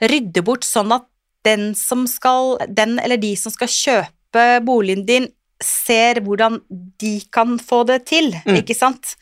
rydde 0.03 0.43
bort 0.45 0.67
sånn 0.67 0.93
at 0.97 1.07
den 1.47 1.73
som 1.79 2.09
skal, 2.11 2.57
den 2.73 2.99
eller 2.99 3.21
de 3.21 3.35
som 3.39 3.53
skal 3.55 3.71
kjøpe 3.71 4.45
boligen 4.67 5.05
din, 5.07 5.31
ser 5.67 6.21
hvordan 6.25 6.61
de 7.01 7.15
kan 7.35 7.57
få 7.61 7.83
det 7.89 8.03
til, 8.11 8.33
mm. 8.45 8.61
ikke 8.63 8.77
sant? 8.77 9.17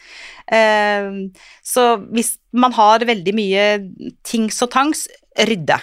Uh, 0.50 1.28
så 1.64 1.96
hvis 2.12 2.36
man 2.52 2.74
har 2.76 3.06
veldig 3.08 3.36
mye 3.36 3.66
tings 4.26 4.60
og 4.64 4.72
tangs, 4.74 5.06
rydde. 5.38 5.78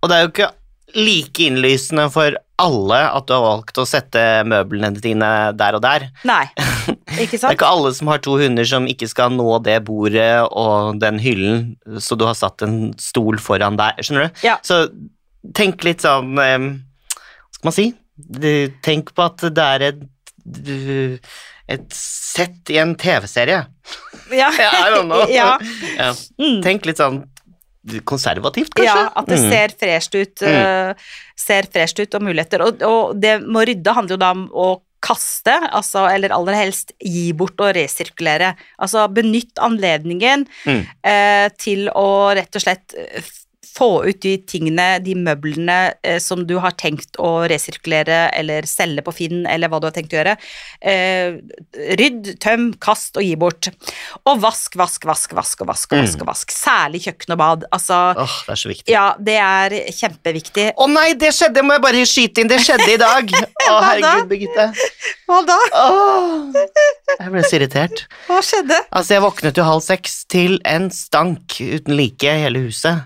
Og 0.00 0.08
det 0.08 0.16
er 0.16 0.24
jo 0.24 0.32
ikke 0.32 0.52
like 0.96 1.44
innlysende 1.44 2.06
for 2.12 2.36
alle 2.62 2.98
at 3.10 3.26
du 3.28 3.34
har 3.34 3.42
valgt 3.44 3.78
å 3.80 3.84
sette 3.88 4.20
møblene 4.48 4.94
dine 5.02 5.30
der 5.56 5.76
og 5.76 5.82
der. 5.84 6.06
Nei, 6.28 6.46
ikke 7.22 7.36
sant? 7.36 7.50
det 7.50 7.52
er 7.52 7.58
ikke 7.58 7.72
alle 7.74 7.92
som 7.96 8.10
har 8.12 8.22
to 8.24 8.38
hunder 8.40 8.68
som 8.68 8.88
ikke 8.88 9.08
skal 9.10 9.34
nå 9.34 9.58
det 9.66 9.80
bordet 9.88 10.30
og 10.48 11.02
den 11.02 11.20
hyllen, 11.22 11.68
så 12.00 12.16
du 12.16 12.24
har 12.28 12.38
satt 12.38 12.64
en 12.64 12.94
stol 13.02 13.40
foran 13.42 13.78
der, 13.80 13.98
skjønner 14.00 14.30
du? 14.30 14.42
Ja. 14.46 14.56
Så 14.64 14.86
tenk 15.56 15.84
litt 15.86 16.02
sånn 16.02 16.34
um, 16.34 16.70
Hva 17.12 17.58
skal 17.58 17.68
man 17.68 17.76
si? 17.76 17.86
Tenk 18.86 19.12
på 19.14 19.26
at 19.26 19.46
det 19.52 19.66
er 19.76 19.86
et, 19.90 20.02
et 21.76 21.96
sett 21.96 22.72
i 22.72 22.80
en 22.82 22.94
TV-serie. 22.98 23.64
Ja. 24.34 24.50
ja. 25.30 25.50
ja. 25.96 26.12
Mm. 26.40 26.60
Tenk 26.64 26.88
litt 26.88 27.02
sånn 27.02 27.24
konservativt, 28.08 28.74
kanskje? 28.74 28.96
Ja, 28.98 29.12
at 29.14 29.28
det 29.30 29.38
mm. 29.38 29.50
ser 29.52 29.74
fresht 29.78 30.16
ut. 30.16 30.42
Mm. 30.42 30.56
Uh, 30.56 31.12
ser 31.38 31.68
fresht 31.70 32.00
ut 32.00 32.18
og 32.18 32.26
muligheter. 32.26 32.64
Og, 32.66 32.82
og, 32.86 33.14
det 33.20 33.38
med 33.44 33.62
å 33.62 33.66
rydde 33.70 33.96
handler 33.98 34.16
jo 34.16 34.22
da 34.24 34.32
om 34.34 34.44
å 34.50 34.68
kaste, 35.06 35.52
altså, 35.76 36.06
eller 36.10 36.34
aller 36.34 36.56
helst 36.56 36.92
gi 36.98 37.28
bort 37.36 37.60
og 37.62 37.74
resirkulere. 37.76 38.54
Altså 38.82 39.04
benytt 39.12 39.60
anledningen 39.62 40.46
Mm. 40.64 40.86
eh, 41.04 41.48
til 41.58 41.88
å 41.94 42.34
rett 42.34 42.56
og 42.56 42.62
slett 42.64 42.94
eh, 42.96 43.22
få 43.76 43.90
ut 44.06 44.20
de 44.24 44.36
tingene, 44.48 44.86
de 45.04 45.14
møblene 45.18 45.78
eh, 46.06 46.18
som 46.22 46.44
du 46.48 46.56
har 46.62 46.76
tenkt 46.80 47.18
å 47.20 47.46
resirkulere 47.50 48.26
eller 48.36 48.66
selge 48.68 49.04
på 49.04 49.14
Finn, 49.16 49.44
eller 49.50 49.70
hva 49.70 49.80
du 49.82 49.88
har 49.88 49.94
tenkt 49.96 50.14
å 50.14 50.20
gjøre. 50.20 50.36
Eh, 50.80 51.36
rydd, 52.00 52.32
tøm, 52.42 52.70
kast 52.82 53.18
og 53.20 53.26
gi 53.26 53.34
bort. 53.40 53.68
Og 54.24 54.40
vask, 54.42 54.78
vask, 54.80 55.04
vask, 55.08 55.36
vask 55.36 55.64
og 55.64 55.70
vask 55.72 55.92
og 55.92 56.02
vask. 56.02 56.24
og 56.24 56.30
vask. 56.30 56.54
Særlig 56.56 57.02
kjøkken 57.06 57.36
og 57.36 57.40
bad. 57.42 57.68
Altså, 57.76 58.00
Åh, 58.24 58.38
det 58.46 58.56
er 58.56 58.62
så 58.62 58.72
viktig. 58.72 58.94
ja, 58.94 59.06
det 59.28 59.38
er 59.42 59.78
kjempeviktig. 60.00 60.68
Å 60.76 60.88
nei, 60.90 61.08
det 61.20 61.32
skjedde! 61.36 61.64
Må 61.66 61.76
jeg 61.76 61.84
bare 61.84 62.04
skyte 62.08 62.42
inn. 62.42 62.50
Det 62.52 62.62
skjedde 62.64 62.90
i 62.94 62.98
dag. 63.02 63.32
Å, 63.66 63.70
oh, 63.72 63.80
herregud, 63.84 64.28
Birgitte. 64.30 64.68
Hva 65.26 65.40
da? 65.46 65.56
Jeg 67.16 67.32
ble 67.32 67.42
så 67.44 67.58
irritert. 67.58 68.04
Hva 68.28 68.42
skjedde? 68.44 68.78
Altså, 68.90 69.16
jeg 69.16 69.24
våknet 69.24 69.58
jo 69.58 69.66
halv 69.66 69.82
seks 69.84 70.22
til 70.32 70.60
en 70.68 70.88
stank 70.94 71.58
uten 71.60 71.96
like 71.98 72.26
i 72.30 72.46
hele 72.46 72.66
huset. 72.68 73.04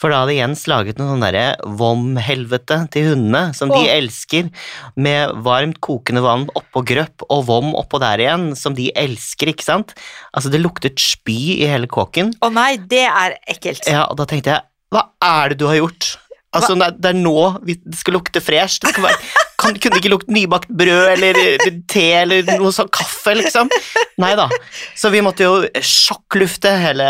For 0.00 0.12
da 0.12 0.22
hadde 0.22 0.38
Jens 0.38 0.64
laget 0.70 0.96
noe 0.96 1.10
sånn 1.12 1.24
derre 1.26 1.44
vom-helvete 1.76 2.78
til 2.94 3.10
hundene, 3.10 3.50
som 3.56 3.68
de 3.72 3.82
elsker, 3.92 4.48
med 4.96 5.34
varmt 5.44 5.80
kokende 5.84 6.22
vann 6.24 6.46
oppå 6.56 6.82
grøpp 6.88 7.26
og 7.28 7.44
vom 7.50 7.74
oppå 7.76 8.00
der 8.00 8.24
igjen, 8.24 8.50
som 8.56 8.76
de 8.78 8.88
elsker, 8.96 9.52
ikke 9.52 9.66
sant? 9.66 9.92
Altså, 10.32 10.52
det 10.52 10.62
luktet 10.62 11.00
spy 11.02 11.58
i 11.58 11.68
hele 11.68 11.90
kåken. 11.90 12.32
Å 12.40 12.52
nei, 12.54 12.72
det 12.90 13.04
er 13.10 13.36
ekkelt. 13.50 13.84
Ja, 13.84 14.06
og 14.08 14.16
da 14.20 14.28
tenkte 14.30 14.56
jeg, 14.56 14.66
hva 14.90 15.04
er 15.22 15.52
det 15.52 15.60
du 15.60 15.68
har 15.68 15.78
gjort? 15.82 16.14
Altså, 16.56 16.74
det 16.74 16.86
er- 16.88 16.96
det 16.98 17.12
nå 17.20 17.34
vi, 17.62 17.76
det 17.84 17.98
skal 18.00 18.16
lukte 18.16 18.40
fresh. 18.42 18.80
Det 18.82 18.96
være, 18.98 19.18
kan, 19.60 19.74
kunne 19.76 19.94
det 19.94 20.00
ikke 20.02 20.10
lukte 20.10 20.34
nybakt 20.34 20.68
brød 20.68 21.12
eller, 21.12 21.38
te 21.86 22.04
eller 22.22 22.42
noe 22.58 22.72
sånn 22.74 22.88
kaffe, 22.90 23.36
liksom? 23.38 23.70
Nei 24.18 24.32
da. 24.38 24.48
Så 24.98 25.12
vi 25.14 25.20
måtte 25.22 25.46
jo 25.46 25.60
sjokklufte 25.78 26.72
hele 26.82 27.06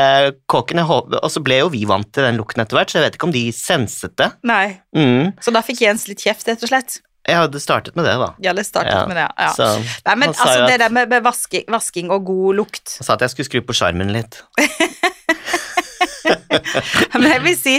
kåken, 0.50 0.82
og 0.85 1.30
så 1.32 1.40
ble 1.44 1.62
jo 1.62 1.70
vi 1.73 1.85
vant 1.88 2.11
til 2.12 2.26
den 2.26 2.37
lukten 2.40 2.61
etter 2.64 2.76
hvert, 2.80 2.90
så 2.92 3.00
jeg 3.00 3.06
vet 3.09 3.16
ikke 3.20 3.30
om 3.30 3.37
de 3.38 3.44
senset 3.56 4.16
det. 4.20 4.28
Nei. 4.44 4.66
Mm. 4.97 5.32
Så 5.40 5.54
da 5.56 5.62
fikk 5.64 5.80
Jens 5.87 6.04
litt 6.11 6.20
kjeft, 6.26 6.44
rett 6.50 6.66
og 6.66 6.73
slett. 6.75 7.00
Jeg 7.28 7.37
hadde 7.37 7.61
startet 7.61 7.97
med 7.97 8.06
det, 8.09 8.14
da. 8.18 8.30
Ja, 8.42 8.52
det 8.56 8.64
startet 8.66 8.92
Ja, 8.97 9.06
med 9.06 9.18
det, 9.20 9.26
ja. 9.38 9.50
Så 9.54 9.66
Nei, 10.09 10.14
men 10.16 10.30
altså, 10.32 10.66
det 10.66 10.78
der 10.80 10.92
med, 10.92 11.09
med 11.12 11.23
vasking, 11.23 11.64
vasking 11.70 12.09
og 12.11 12.25
god 12.26 12.56
lukt 12.62 12.97
han 12.97 13.06
sa 13.06 13.14
at 13.14 13.25
jeg 13.26 13.35
skulle 13.35 13.49
skru 13.50 13.61
på 13.68 13.76
sjarmen 13.76 14.11
litt. 14.14 14.40
Men 17.21 17.28
jeg 17.30 17.42
vil 17.45 17.57
si 17.59 17.75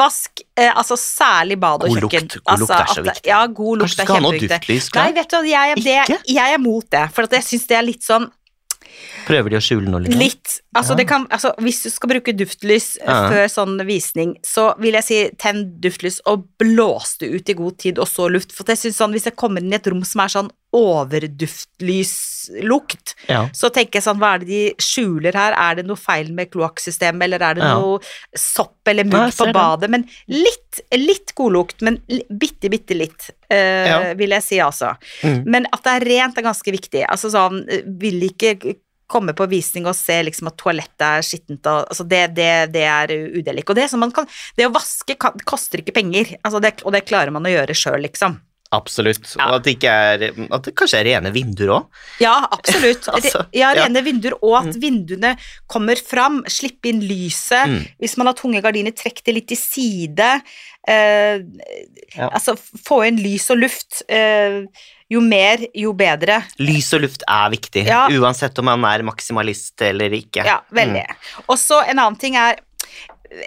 vask, 0.00 0.44
eh, 0.56 0.70
altså 0.72 0.96
særlig 1.00 1.58
bad 1.60 1.84
og 1.84 1.90
God 1.92 2.04
kjøkken. 2.06 2.28
lukt, 2.30 2.38
god 2.44 2.62
lukt 2.64 2.70
altså, 2.70 2.78
er 2.78 2.94
så 2.94 3.00
at 3.04 3.10
viktig. 3.10 3.28
Ja, 3.32 3.40
god 3.46 3.82
lukt 3.82 3.88
Kanskje 3.88 4.00
er 4.02 4.08
skal 4.08 4.16
ha 4.16 4.24
noe 4.24 4.40
duftlys? 4.44 4.88
Nei, 4.94 5.10
vet 5.18 5.34
du 5.34 5.50
jeg, 5.50 5.82
det, 5.84 5.98
jeg 6.38 6.56
er 6.56 6.62
mot 6.62 6.88
det, 6.96 7.04
for 7.16 7.36
jeg 7.38 7.46
syns 7.50 7.68
det 7.70 7.78
er 7.80 7.86
litt 7.90 8.06
sånn 8.06 8.30
Prøver 9.24 9.50
de 9.54 9.56
å 9.58 9.62
skjule 9.64 9.88
noe? 9.90 10.02
Liksom? 10.04 10.20
Litt. 10.20 10.52
Altså, 10.76 10.92
Ja. 10.92 10.98
det 11.00 11.06
kan, 11.08 11.24
altså, 11.32 11.50
hvis 11.64 11.80
du 11.82 11.88
skal 11.90 12.10
bruke 12.12 12.34
duftlys 12.36 12.96
eh, 13.00 13.08
Ja. 13.08 13.30
før 13.32 13.48
sånn 13.50 13.78
visning, 13.88 14.36
så 14.44 14.74
vil 14.78 14.94
jeg 14.98 15.04
si 15.06 15.18
tenn 15.40 15.64
duftlys 15.80 16.20
og 16.30 16.44
blås 16.60 17.16
det 17.18 17.30
ut 17.32 17.48
i 17.48 17.56
god 17.58 17.78
tid, 17.80 17.98
og 17.98 18.06
så 18.06 18.28
luft. 18.30 18.52
For 18.52 18.64
jeg 18.68 18.78
synes 18.78 19.00
sånn, 19.00 19.16
hvis 19.16 19.24
jeg 19.24 19.36
kommer 19.40 19.64
inn 19.64 19.72
i 19.72 19.78
et 19.80 19.86
rom 19.90 20.04
som 20.04 20.20
er 20.20 20.28
sånn 20.36 20.50
overduftlyslukt, 20.74 23.14
Ja. 23.28 23.48
så 23.52 23.70
tenker 23.72 23.94
jeg 24.00 24.04
sånn, 24.04 24.18
hva 24.20 24.34
er 24.34 24.38
det 24.42 24.48
de 24.48 24.74
skjuler 24.82 25.32
her? 25.34 25.52
Er 25.52 25.74
det 25.76 25.86
noe 25.86 25.96
feil 25.96 26.32
med 26.34 26.50
kloakksystemet, 26.50 27.22
eller 27.24 27.42
er 27.42 27.54
det 27.54 27.62
Ja. 27.64 27.74
noe 27.78 27.98
sopp 28.36 28.76
eller 28.86 29.04
mugg 29.04 29.32
på 29.36 29.52
badet? 29.52 29.88
Men 29.90 30.08
litt, 30.28 30.80
litt 30.92 31.34
godlukt, 31.34 31.82
men 31.82 31.98
bitte, 32.30 32.68
bitte 32.70 32.94
litt, 32.96 33.30
eh, 33.50 33.86
Ja. 33.88 34.14
vil 34.14 34.30
jeg 34.30 34.42
si 34.42 34.56
altså. 34.58 34.96
Mm. 35.22 35.44
Men 35.46 35.66
at 35.72 35.82
det 35.82 35.92
er 36.02 36.06
rent 36.06 36.38
er 36.38 36.42
ganske 36.42 36.72
viktig. 36.72 37.04
Altså 37.08 37.30
sånn, 37.30 37.66
vil 37.98 38.20
ikke 38.30 38.76
komme 39.06 39.32
på 39.34 39.46
visning 39.48 39.86
og 39.86 39.94
se 39.94 40.22
liksom 40.22 40.46
at 40.48 40.56
toalettet 40.56 41.00
er 41.00 41.20
skittent 41.20 41.66
og 41.66 41.86
altså 41.88 42.04
det, 42.08 42.34
det, 42.34 42.72
det 42.72 42.82
er 42.82 43.06
udelig. 43.08 43.64
Og 43.68 43.74
det, 43.76 43.92
man 44.00 44.10
kan, 44.10 44.26
det 44.56 44.66
å 44.66 44.72
vaske 44.72 45.16
kan, 45.18 45.32
koster 45.44 45.78
ikke 45.78 45.92
penger, 45.94 46.36
altså 46.42 46.58
det, 46.60 46.82
og 46.84 46.92
det 46.92 47.04
klarer 47.06 47.30
man 47.30 47.44
å 47.44 47.48
gjøre 47.52 47.74
sjøl, 47.76 48.00
liksom. 48.02 48.40
Absolutt. 48.74 49.30
Ja. 49.38 49.48
Og 49.48 49.58
at 49.60 49.66
det, 49.68 49.76
ikke 49.78 49.94
er, 49.94 50.26
at 50.50 50.66
det 50.68 50.74
kanskje 50.78 51.00
er 51.00 51.08
rene 51.12 51.32
vinduer 51.34 51.74
òg. 51.78 52.02
Ja, 52.22 52.36
absolutt. 52.54 53.08
Altså, 53.14 53.44
ja, 53.54 53.70
rene 53.78 54.02
ja. 54.02 54.06
vinduer, 54.06 54.36
og 54.42 54.58
at 54.60 54.78
vinduene 54.82 55.34
kommer 55.70 56.00
fram. 56.00 56.42
Slippe 56.50 56.90
inn 56.90 57.02
lyset. 57.06 57.70
Mm. 57.70 57.82
Hvis 58.02 58.16
man 58.20 58.30
har 58.30 58.38
tunge 58.38 58.62
gardiner, 58.64 58.94
trekk 58.96 59.22
det 59.26 59.36
litt 59.38 59.50
til 59.52 59.60
side. 59.60 60.30
Eh, 60.88 61.40
Ja. 62.14 62.28
Altså, 62.28 62.52
få 62.86 63.00
inn 63.08 63.16
lys 63.18 63.48
og 63.50 63.58
luft. 63.58 64.02
Eh, 64.06 64.60
jo 65.10 65.20
mer, 65.24 65.64
jo 65.74 65.90
bedre. 65.98 66.36
Lys 66.62 66.92
og 66.94 67.02
luft 67.02 67.24
er 67.26 67.50
viktig, 67.52 67.82
uansett 68.20 68.58
om 68.62 68.68
man 68.70 68.84
er 68.86 69.02
maksimalist 69.06 69.82
eller 69.82 70.14
ikke. 70.14 70.44
Ja, 70.46 70.60
veldig. 70.74 71.02
Og 71.48 71.58
så 71.60 71.80
en 71.82 71.98
annen 71.98 72.20
ting 72.20 72.38
er 72.40 72.60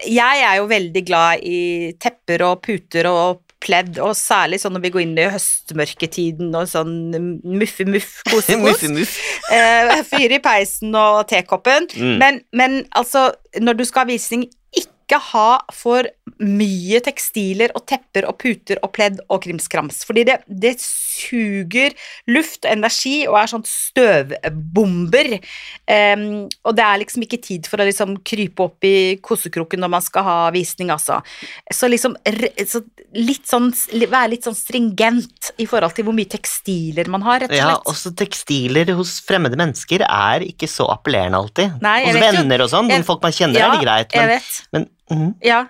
Jeg 0.03 0.41
er 0.43 0.57
jo 0.60 0.65
veldig 0.67 1.01
glad 1.07 1.43
i 1.48 1.93
tepper 2.01 2.41
og 2.43 2.57
puter 2.65 3.07
og 3.07 3.47
pledd, 3.64 3.98
og 4.04 4.14
særlig 4.18 4.60
sånn 4.62 4.76
når 4.78 4.84
vi 4.86 4.92
går 4.94 5.04
inn 5.04 5.18
i 5.18 5.30
høstmørketiden 5.34 6.54
og 6.58 6.70
sånn 6.70 6.94
muffi-muff, 7.42 8.20
kose-kos. 8.30 9.18
Eh, 9.54 9.96
fyr 10.08 10.38
i 10.38 10.42
peisen 10.44 10.96
og 10.98 11.26
tekoppen. 11.32 11.90
Mm. 11.98 12.16
Men, 12.22 12.40
men 12.58 12.80
altså, 12.98 13.32
når 13.60 13.80
du 13.80 13.86
skal 13.88 14.06
ha 14.06 14.12
visning, 14.12 14.48
ikke 14.78 15.22
ha 15.32 15.50
for 15.72 16.10
mye 16.44 17.00
tekstiler 17.06 17.72
og 17.78 17.86
tepper 17.90 18.28
og 18.28 18.38
puter 18.44 18.82
og 18.84 18.92
pledd 18.98 19.22
og 19.32 19.42
krimskrams. 19.46 20.04
Fordi 20.08 20.26
det, 20.28 20.42
det 20.48 20.76
suger 21.17 21.95
luft 22.29 22.65
og 22.65 22.71
energi 22.71 23.15
og 23.27 23.39
er 23.41 23.51
sånn 23.51 23.65
støvbomber. 23.67 25.33
Um, 25.89 26.45
og 26.67 26.77
det 26.77 26.86
er 26.86 27.01
liksom 27.03 27.25
ikke 27.25 27.41
tid 27.43 27.69
for 27.69 27.81
å 27.81 27.88
liksom 27.88 28.19
krype 28.27 28.67
opp 28.67 28.88
i 28.88 28.95
kosekroken 29.24 29.81
når 29.83 29.93
man 29.97 30.05
skal 30.05 30.25
ha 30.27 30.38
visning, 30.55 30.91
altså. 30.93 31.19
Så 31.74 31.89
liksom 31.91 32.17
så 32.67 32.83
litt 33.17 33.47
sånn, 33.47 33.69
være 33.71 34.31
litt 34.36 34.47
sånn 34.47 34.57
stringent 34.57 35.51
i 35.62 35.67
forhold 35.69 35.95
til 35.97 36.07
hvor 36.07 36.15
mye 36.17 36.29
tekstiler 36.29 37.09
man 37.12 37.24
har, 37.25 37.41
rett 37.43 37.51
og 37.51 37.55
slett. 37.55 37.74
Ja, 37.74 37.79
også 37.93 38.13
tekstiler 38.17 38.93
hos 38.97 39.17
fremmede 39.25 39.59
mennesker 39.59 40.03
er 40.05 40.45
ikke 40.45 40.69
så 40.71 40.89
appellerende 40.93 41.39
alltid. 41.39 41.79
Nei, 41.83 42.00
hos 42.05 42.17
jo- 42.17 42.24
venner 42.25 42.65
og 42.65 42.71
sånn, 42.74 42.91
folk 43.07 43.24
man 43.24 43.36
kjenner 43.36 43.59
Ja, 43.59 43.67
er 43.71 43.77
det 43.77 43.86
greit, 43.86 44.15
jeg 44.17 44.27
vet. 44.27 44.53
men 44.74 44.89
mm. 45.12 45.27
Ja. 45.45 45.65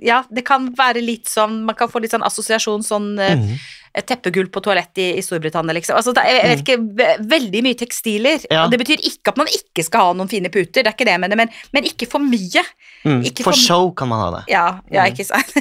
ja, 0.00 0.22
det 0.30 0.44
kan 0.46 0.70
være 0.74 1.02
litt 1.04 1.28
sånn 1.28 1.64
Man 1.66 1.76
kan 1.76 1.90
få 1.92 2.00
litt 2.00 2.14
sånn 2.14 2.24
assosiasjon 2.24 2.84
sånn 2.86 3.18
eh, 3.20 3.58
mhm. 3.96 4.06
teppegull 4.06 4.48
på 4.50 4.60
toalett 4.60 4.98
i, 4.98 5.06
i 5.18 5.22
Storbritannia, 5.22 5.72
liksom. 5.76 5.96
Altså, 5.96 6.12
det, 6.16 6.24
jeg 6.26 6.48
vet 6.50 6.62
ikke, 6.64 7.18
veldig 7.30 7.62
mye 7.62 7.78
tekstiler. 7.78 8.38
Mm. 8.44 8.54
Ja. 8.56 8.66
Det 8.72 8.78
betyr 8.82 8.98
ikke 9.10 9.32
at 9.34 9.36
man 9.40 9.46
ikke 9.46 9.84
skal 9.86 10.00
ha 10.08 10.12
noen 10.18 10.28
fine 10.28 10.50
puter, 10.50 10.82
det 10.82 10.86
er 10.90 10.94
ikke 10.96 11.06
det 11.08 11.14
jeg 11.16 11.22
mener, 11.24 11.36
men, 11.36 11.52
men 11.72 11.84
ikke 11.84 12.08
for 12.10 12.18
mye. 12.24 12.64
Mm, 13.04 13.20
Ikke 13.28 13.44
For 13.44 13.52
for- 13.52 13.60
show 13.60 13.90
kan 13.92 14.08
man 14.08 14.20
ha 14.22 14.30
det. 14.38 14.42
Ja, 14.52 14.64
ja 14.90 15.04
Mm. 15.04 15.12
ikke 15.12 15.24
sant. 15.28 15.54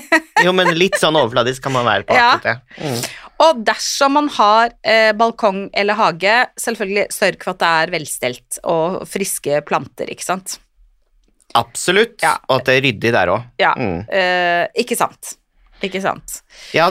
Jo, 0.46 0.52
men 0.56 0.74
litt 0.78 0.96
sånn 1.00 1.16
overfladisk 1.20 1.62
kan 1.64 1.74
man 1.76 1.86
være 1.86 2.04
på 2.08 2.16
Ja. 2.16 2.32
akkurat 2.38 2.62
det. 2.80 2.84
Mm. 2.88 3.04
Og 3.44 3.64
dersom 3.68 4.14
man 4.16 4.28
har 4.30 4.72
eh, 4.88 5.12
balkong 5.20 5.66
eller 5.74 5.94
hage, 6.00 6.36
selvfølgelig 6.60 7.08
sørg 7.12 7.44
for 7.44 7.52
at 7.52 7.60
det 7.60 7.72
er 7.84 7.92
velstelt 8.00 8.60
og 8.64 9.02
friske 9.10 9.60
planter, 9.68 10.08
ikke 10.14 10.24
sant. 10.24 10.60
Absolutt, 11.56 12.22
Ja. 12.24 12.38
og 12.50 12.62
at 12.62 12.66
det 12.66 12.76
er 12.78 12.86
ryddig 12.88 13.12
der 13.14 13.28
òg. 13.30 13.44
Ja, 13.60 13.74
Mm. 13.76 14.06
eh, 14.10 14.68
ikke 14.80 14.96
sant. 14.98 15.36
Ikke 15.84 16.02
sant. 16.02 16.42
Ja, 16.74 16.90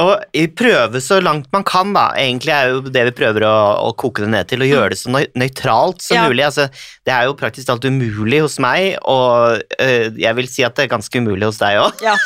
og 0.00 0.38
prøve 0.58 1.00
så 1.02 1.20
langt 1.22 1.46
man 1.54 1.64
kan, 1.66 1.92
da. 1.94 2.08
Egentlig 2.18 2.50
er 2.54 2.72
jo 2.72 2.80
det 2.92 3.04
vi 3.10 3.14
prøver 3.20 3.44
å, 3.46 3.54
å 3.88 3.92
koke 3.98 4.24
det 4.24 4.30
ned 4.32 4.48
til, 4.50 4.64
å 4.64 4.68
gjøre 4.68 4.90
det 4.94 4.98
så 5.00 5.12
nøytralt 5.14 6.02
som 6.02 6.16
Ja. 6.18 6.24
mulig. 6.28 6.44
Altså, 6.48 6.66
det 7.06 7.14
er 7.14 7.28
jo 7.28 7.36
praktisk 7.38 7.68
talt 7.70 7.86
umulig 7.86 8.40
hos 8.42 8.58
meg, 8.62 8.96
og 9.06 9.60
øh, 9.78 10.08
jeg 10.18 10.38
vil 10.40 10.50
si 10.50 10.66
at 10.66 10.74
det 10.74 10.86
er 10.88 10.94
ganske 10.96 11.22
umulig 11.22 11.46
hos 11.46 11.60
deg 11.62 11.78
òg. 11.84 12.02
Ja, 12.02 12.16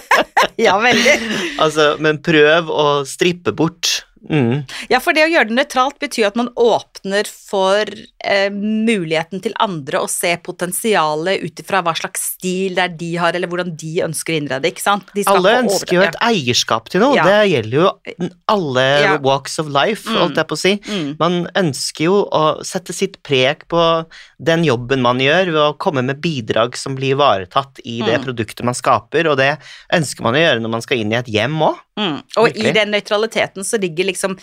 ja 0.68 0.78
veldig. 0.80 1.18
Altså, 1.62 1.92
men 2.02 2.18
prøv 2.24 2.70
å 2.72 2.86
strippe 3.08 3.52
bort. 3.54 4.00
Mm. 4.30 4.62
Ja, 4.88 5.00
for 5.02 5.12
det 5.12 5.24
å 5.26 5.30
gjøre 5.32 5.48
det 5.50 5.56
nøytralt 5.56 5.98
betyr 5.98 6.28
at 6.28 6.36
man 6.38 6.48
åpner 6.54 7.26
for 7.26 7.84
eh, 8.24 8.50
muligheten 8.54 9.42
til 9.42 9.52
andre 9.58 9.98
å 10.04 10.08
se 10.10 10.36
potensialet 10.44 11.42
ut 11.42 11.62
ifra 11.62 11.82
hva 11.82 11.94
slags 11.98 12.22
stil 12.36 12.76
det 12.78 12.84
er 12.84 12.94
de 13.00 13.10
har, 13.18 13.34
eller 13.34 13.50
hvordan 13.50 13.72
de 13.76 13.92
ønsker 14.06 14.34
å 14.34 14.38
innrede, 14.40 14.70
ikke 14.70 14.84
sant? 14.84 15.10
De 15.16 15.24
Alle 15.26 15.56
ønsker 15.64 15.96
jo 15.98 16.04
et 16.06 16.18
eierskap 16.22 16.88
til 16.92 17.02
noe, 17.02 17.16
Ja. 17.16 17.24
det 17.26 17.50
gjelder 17.50 17.78
jo 17.80 18.30
alle 18.48 18.86
Ja. 19.02 19.16
walks 19.18 19.58
of 19.58 19.66
life, 19.68 20.06
Mm. 20.08 20.16
holdt 20.20 20.36
jeg 20.36 20.46
på 20.48 20.54
å 20.54 20.58
si. 20.58 20.76
Mm. 20.86 21.16
Man 21.18 21.48
ønsker 21.56 22.04
jo 22.04 22.28
å 22.30 22.64
sette 22.64 22.92
sitt 22.94 23.22
preg 23.22 23.66
på 23.68 24.06
den 24.42 24.64
jobben 24.64 25.00
man 25.02 25.18
gjør, 25.18 25.46
ved 25.46 25.62
å 25.62 25.78
komme 25.78 26.02
med 26.04 26.20
bidrag 26.20 26.76
som 26.76 26.94
blir 26.96 27.14
ivaretatt 27.16 27.80
i 27.84 28.00
det 28.02 28.20
Mm. 28.20 28.24
produktet 28.24 28.64
man 28.64 28.74
skaper, 28.74 29.26
og 29.30 29.36
det 29.38 29.58
ønsker 29.92 30.22
man 30.22 30.34
å 30.34 30.38
gjøre 30.38 30.60
når 30.62 30.70
man 30.70 30.80
skal 30.82 30.98
inn 30.98 31.12
i 31.12 31.16
et 31.16 31.26
hjem 31.26 31.58
òg. 31.60 31.76
Mm. 31.98 32.22
Og 32.38 32.56
i 32.56 32.72
den 32.72 32.90
nøytraliteten 32.90 33.60
så 33.64 33.78
ligger 33.78 34.04
liksom 34.12 34.36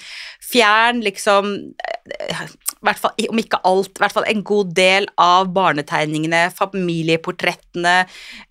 fjern 0.49 1.03
liksom 1.05 1.53
eh, 1.77 2.43
hvert 2.85 3.01
fall, 3.01 3.15
om 3.29 3.39
ikke 3.41 3.61
alt, 3.67 3.91
i 3.95 4.03
hvert 4.03 4.15
fall 4.15 4.27
en 4.29 4.43
god 4.47 4.73
del 4.77 5.07
av 5.19 5.49
barnetegningene, 5.55 6.45
familieportrettene, 6.55 7.95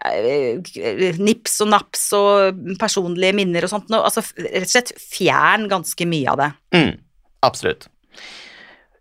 eh, 0.09 1.21
nips 1.21 1.61
og 1.65 1.73
naps 1.73 2.09
og 2.19 2.65
personlige 2.81 3.37
minner 3.39 3.67
og 3.67 3.73
sånt. 3.73 3.93
Altså 3.97 4.25
rett 4.37 4.67
og 4.67 4.75
slett 4.75 4.93
fjern 5.01 5.69
ganske 5.71 6.09
mye 6.09 6.35
av 6.35 6.43
det. 6.43 6.51
Mm, 6.77 6.93
absolutt. 7.49 7.89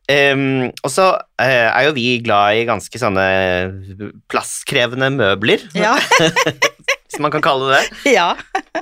Um, 0.07 0.69
og 0.87 0.91
så 0.93 1.09
uh, 1.19 1.43
er 1.43 1.81
jo 1.83 1.95
vi 1.97 2.05
glad 2.23 2.55
i 2.55 2.67
ganske 2.69 2.99
sånne 3.01 3.25
plasskrevende 4.31 5.11
møbler, 5.17 5.65
Ja. 5.75 5.97
hvis 7.07 7.19
man 7.23 7.31
kan 7.33 7.43
kalle 7.43 7.67
det 7.71 7.81
det. 7.81 8.13
ja. 8.17 8.29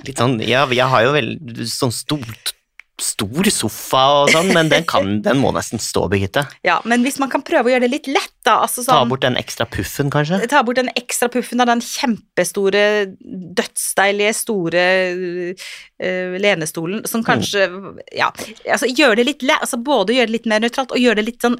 Litt 0.06 0.22
sånn, 0.22 0.38
ja, 0.46 0.66
jeg 0.70 0.90
har 0.92 1.06
jo 1.06 1.16
veldig 1.16 1.68
sånn 1.70 1.94
stort, 1.94 2.55
stor 3.02 3.50
sofa 3.52 4.02
og 4.22 4.30
sånn, 4.32 4.54
men 4.56 4.70
den, 4.72 4.86
kan, 4.88 5.18
den 5.26 5.40
må 5.42 5.52
nesten 5.56 5.82
stå, 5.84 6.06
Birgitte. 6.12 6.46
ja. 6.64 6.78
Men 6.86 7.04
hvis 7.04 7.18
man 7.20 7.32
kan 7.34 7.44
prøve 7.46 7.68
å 7.68 7.74
gjøre 7.74 7.86
det 7.88 7.92
litt 7.92 8.08
lett, 8.08 8.32
da. 8.48 8.60
Altså 8.64 8.84
Ta 8.86 9.02
sånn, 9.02 9.10
bort 9.12 9.24
den 9.26 9.36
ekstra 9.40 9.66
puffen, 9.68 10.12
kanskje. 10.14 10.40
ta 10.52 10.62
bort 10.64 10.80
den 10.80 10.92
ekstra 10.96 11.28
puffen 11.34 11.60
av 11.64 11.68
den 11.72 11.82
kjempestore, 11.84 12.84
dødsdeilige, 13.60 14.34
store 14.38 14.86
uh, 15.56 16.38
lenestolen, 16.40 17.04
som 17.10 17.24
kanskje 17.26 17.68
Ja, 18.16 18.32
altså 18.70 18.88
gjør 18.92 19.20
det 19.20 19.28
litt 19.32 19.46
lett, 19.46 19.62
altså 19.66 19.82
både 19.82 20.16
gjøre 20.16 20.32
det 20.32 20.38
litt 20.40 20.50
mer 20.52 20.64
nøytralt 20.64 20.96
og 20.96 21.02
gjøre 21.02 21.20
det 21.22 21.30
litt 21.34 21.42
sånn 21.46 21.60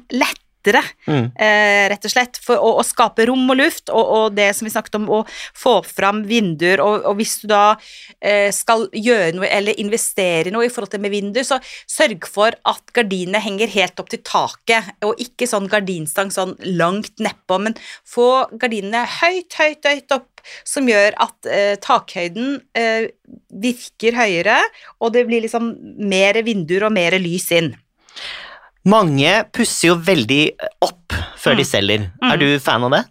lettere. 0.66 0.82
Mm. 1.06 1.30
Eh, 1.38 1.88
rett 1.90 2.04
og 2.04 2.12
slett, 2.12 2.38
for 2.42 2.58
å, 2.58 2.72
å 2.80 2.84
skape 2.84 3.26
rom 3.26 3.48
og 3.50 3.58
luft, 3.58 3.90
og, 3.90 4.04
og 4.04 4.36
det 4.36 4.50
som 4.56 4.66
vi 4.66 4.72
snakket 4.72 4.98
om, 4.98 5.08
å 5.10 5.22
få 5.54 5.82
fram 5.86 6.24
vinduer, 6.26 6.80
og, 6.80 7.04
og 7.06 7.16
hvis 7.20 7.38
du 7.42 7.48
da 7.50 7.76
eh, 8.20 8.50
skal 8.54 8.88
gjøre 8.92 9.34
noe 9.36 9.48
eller 9.48 9.78
investere 9.80 10.52
noe 10.54 10.66
i 10.66 10.72
forhold 10.72 10.94
til 10.94 11.02
med 11.04 11.14
vinduer, 11.14 11.46
så 11.46 11.60
sørg 11.90 12.26
for 12.30 12.56
at 12.66 12.94
gardinene 12.96 13.42
henger 13.42 13.72
helt 13.72 14.00
opp 14.02 14.10
til 14.12 14.22
taket, 14.26 14.96
og 15.06 15.20
ikke 15.22 15.48
sånn 15.48 15.70
gardinstang 15.70 16.32
sånn 16.34 16.56
langt 16.76 17.16
nedpå, 17.22 17.60
men 17.62 17.76
få 18.06 18.46
gardinene 18.56 19.06
høyt, 19.20 19.54
høyt, 19.58 19.86
høyt 19.86 20.18
opp, 20.18 20.30
som 20.66 20.86
gjør 20.86 21.16
at 21.18 21.48
eh, 21.50 21.74
takhøyden 21.82 22.60
eh, 22.78 23.08
virker 23.50 24.14
høyere, 24.14 24.60
og 25.02 25.10
det 25.16 25.26
blir 25.26 25.42
liksom 25.42 25.72
mer 26.06 26.38
vinduer 26.46 26.86
og 26.86 26.94
mer 26.94 27.18
lys 27.18 27.50
inn. 27.56 27.74
Mange 28.86 29.32
pusser 29.54 29.88
jo 29.90 29.96
veldig 29.98 30.42
opp 30.86 31.14
før 31.42 31.56
de 31.58 31.64
Mm. 31.66 31.70
selger. 31.70 32.06
Mm. 32.22 32.30
Er 32.32 32.36
du 32.42 32.46
fan 32.62 32.84
av 32.86 32.90
det? 32.94 33.04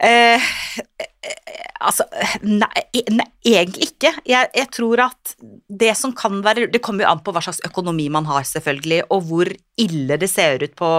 Eh, 0.00 0.38
eh, 0.38 1.64
altså 1.82 2.04
nei, 2.46 2.84
nei, 3.10 3.26
egentlig 3.44 3.88
ikke. 3.90 4.12
Jeg, 4.30 4.50
jeg 4.54 4.68
tror 4.76 5.02
at 5.08 5.32
det 5.68 5.96
som 5.98 6.12
kan 6.14 6.38
være 6.44 6.68
Det 6.70 6.80
kommer 6.84 7.02
jo 7.04 7.10
an 7.10 7.22
på 7.26 7.32
hva 7.34 7.42
slags 7.42 7.58
økonomi 7.66 8.06
man 8.14 8.28
har, 8.30 8.46
selvfølgelig, 8.46 9.02
og 9.10 9.26
hvor 9.26 9.50
ille 9.78 10.18
det 10.22 10.30
ser 10.30 10.62
ut 10.62 10.76
på, 10.78 10.92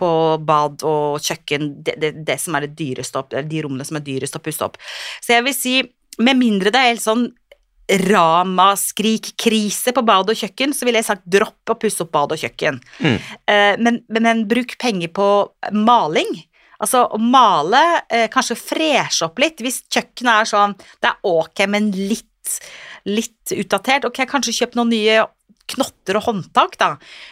på 0.00 0.10
bad 0.48 0.80
og 0.88 1.20
kjøkken, 1.20 1.70
det, 1.84 1.98
det, 2.00 2.14
det 2.24 2.38
som 2.40 2.56
er 2.56 2.64
det 2.66 2.76
dyreste 2.80 3.20
opp, 3.20 3.30
de 3.36 3.62
rommene 3.66 3.84
som 3.84 4.00
er 4.00 4.06
dyrest 4.06 4.36
å 4.36 4.42
pusse 4.44 4.64
opp. 4.64 4.78
Så 5.20 5.36
jeg 5.36 5.44
vil 5.44 5.56
si, 5.56 5.74
med 6.20 6.40
mindre 6.40 6.72
det 6.72 6.80
er 6.80 6.92
helt 6.94 7.04
sånn 7.04 7.28
ramaskrik-krise 8.06 9.94
på 9.96 10.04
bad 10.06 10.30
og 10.30 10.38
kjøkken, 10.38 10.74
så 10.76 10.86
ville 10.86 11.00
jeg 11.00 11.08
sagt 11.08 11.26
dropp 11.30 11.72
å 11.72 11.78
pusse 11.80 12.04
opp 12.04 12.12
bad 12.14 12.34
og 12.36 12.42
kjøkken. 12.42 12.78
Mm. 13.00 13.16
Eh, 13.16 13.74
men, 13.80 14.00
men, 14.08 14.26
men 14.26 14.44
bruk 14.50 14.76
penger 14.80 15.12
på 15.16 15.28
maling. 15.76 16.30
Altså 16.80 17.04
å 17.12 17.18
male, 17.20 17.82
eh, 18.08 18.28
kanskje 18.32 18.56
freshe 18.56 19.26
opp 19.26 19.40
litt. 19.42 19.60
Hvis 19.60 19.82
kjøkkenet 19.92 20.32
er 20.32 20.48
sånn 20.48 20.76
Det 20.78 21.10
er 21.10 21.28
ok, 21.28 21.66
men 21.68 21.90
litt, 21.92 22.56
litt 23.08 23.54
utdatert. 23.56 24.08
Ok, 24.08 24.22
kanskje 24.30 24.56
kjøp 24.62 24.78
noen 24.78 24.94
nye 24.94 25.20
knotter 25.74 26.18
og 26.20 26.26
håndtak, 26.28 26.76
da. 26.80 26.90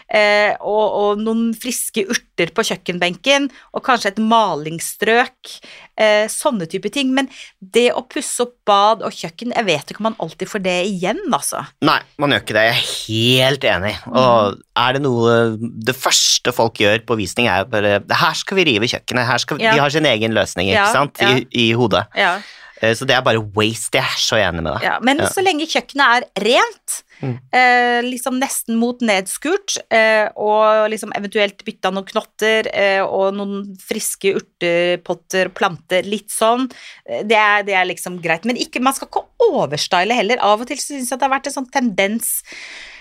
Eh, 0.09 0.55
og, 0.61 0.85
og 1.03 1.23
noen 1.23 1.51
friske 1.59 2.05
urter 2.09 2.53
på 2.55 2.65
kjøkkenbenken, 2.71 3.49
og 3.75 3.85
kanskje 3.87 4.15
et 4.15 4.23
malingsstrøk. 4.23 5.55
Eh, 5.99 6.27
sånne 6.31 6.69
type 6.71 6.91
ting. 6.95 7.11
Men 7.15 7.31
det 7.59 7.89
å 7.97 8.05
pusse 8.07 8.45
opp 8.45 8.55
bad 8.69 9.03
og 9.07 9.15
kjøkken, 9.15 9.55
jeg 9.57 9.67
vet 9.67 9.91
ikke 9.91 10.03
om 10.05 10.11
man 10.11 10.19
alltid 10.23 10.51
får 10.51 10.63
det 10.65 10.77
igjen, 10.93 11.21
altså. 11.35 11.65
Nei, 11.87 11.99
man 12.23 12.35
gjør 12.35 12.45
ikke 12.45 12.59
det. 12.59 12.67
Jeg 12.69 12.77
er 12.77 12.87
helt 12.93 13.69
enig. 13.73 13.95
Og 14.13 14.61
er 14.79 14.95
det 14.95 15.03
noe 15.03 15.35
Det 15.59 15.97
første 15.97 16.53
folk 16.55 16.79
gjør 16.79 17.03
på 17.09 17.17
visning, 17.19 17.49
er 17.51 17.67
bare 17.69 17.99
Her 18.07 18.37
skal 18.39 18.61
vi 18.61 18.69
rive 18.71 18.89
kjøkkenet. 18.91 19.27
Her 19.27 19.43
skal 19.43 19.59
vi, 19.59 19.67
Ja. 19.67 19.75
De 19.75 19.83
har 19.83 19.91
sin 19.91 20.07
egen 20.07 20.37
løsning, 20.37 20.71
ikke 20.71 20.87
Ja, 20.87 20.93
sant, 20.95 21.19
ja. 21.21 21.35
I, 21.35 21.47
i 21.51 21.73
hodet. 21.77 22.07
Ja. 22.17 22.37
Eh, 22.81 22.95
Så 22.95 23.07
det 23.07 23.17
er 23.17 23.23
bare 23.27 23.43
waste. 23.57 23.99
Jeg 23.99 24.05
er 24.05 24.19
så 24.23 24.37
enig 24.39 24.63
med 24.63 24.73
deg. 24.75 24.83
Ja, 24.87 24.99
men 25.03 25.19
Ja. 25.19 25.27
så 25.29 25.43
lenge 25.45 25.67
kjøkkenet 25.67 26.07
er 26.23 26.45
rent, 26.45 27.03
Mm. 27.21 27.39
eh, 27.53 28.01
liksom 28.07 28.39
nesten 28.39 28.77
mot 28.79 29.01
nedskurt, 29.01 29.77
eh, 29.91 30.29
og 30.37 30.89
liksom 30.91 31.11
eventuelt 31.17 31.65
bytta 31.65 31.91
noen 31.91 32.07
knotter 32.07 32.69
eh, 32.73 33.01
og 33.03 33.35
noen 33.35 33.77
friske 33.83 34.37
urtepotter, 34.39 35.49
planter, 35.53 36.05
litt 36.07 36.29
sånn, 36.31 36.71
eh, 37.09 37.25
det 37.25 37.37
er, 37.37 37.63
det 37.65 37.75
er 37.75 37.87
liksom 37.91 38.21
greit. 38.23 38.45
Men 38.45 38.57
ikke, 38.57 38.81
man 38.81 38.95
skal 38.95 39.09
ikke 39.09 39.25
overstyle 39.51 40.15
heller. 40.15 40.39
Av 40.41 40.61
og 40.61 40.69
til 40.71 40.77
syns 40.77 41.11
jeg 41.11 41.19
det 41.19 41.27
har 41.29 41.35
vært 41.41 41.47
en 41.51 41.57
sånn 41.65 41.71
tendens 41.73 42.43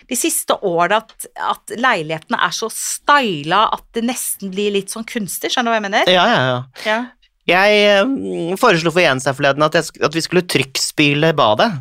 de 0.07 0.15
siste 0.15 0.55
årene 0.63 1.01
at, 1.01 1.25
at 1.35 1.73
leilighetene 1.77 2.39
er 2.39 2.53
så 2.55 2.69
styla 2.71 3.65
at 3.73 3.83
det 3.93 4.05
nesten 4.07 4.49
blir 4.53 4.71
litt 4.71 4.87
sånn 4.93 5.03
kunstig, 5.05 5.51
skjønner 5.51 5.67
du 5.67 5.73
hva 5.73 5.79
jeg 5.81 5.85
mener? 5.91 6.07
Ja, 6.07 6.25
ja, 6.31 6.41
ja. 6.47 6.63
Ja. 6.87 6.99
Jeg 7.47 7.83
eh, 7.87 8.55
foreslo 8.59 8.91
for 8.91 9.03
Jens 9.05 9.27
her 9.29 9.35
forleden 9.37 9.63
at, 9.67 9.77
jeg, 9.79 10.01
at 10.03 10.15
vi 10.17 10.23
skulle 10.25 10.43
trykkspyle 10.47 11.33
badet 11.37 11.71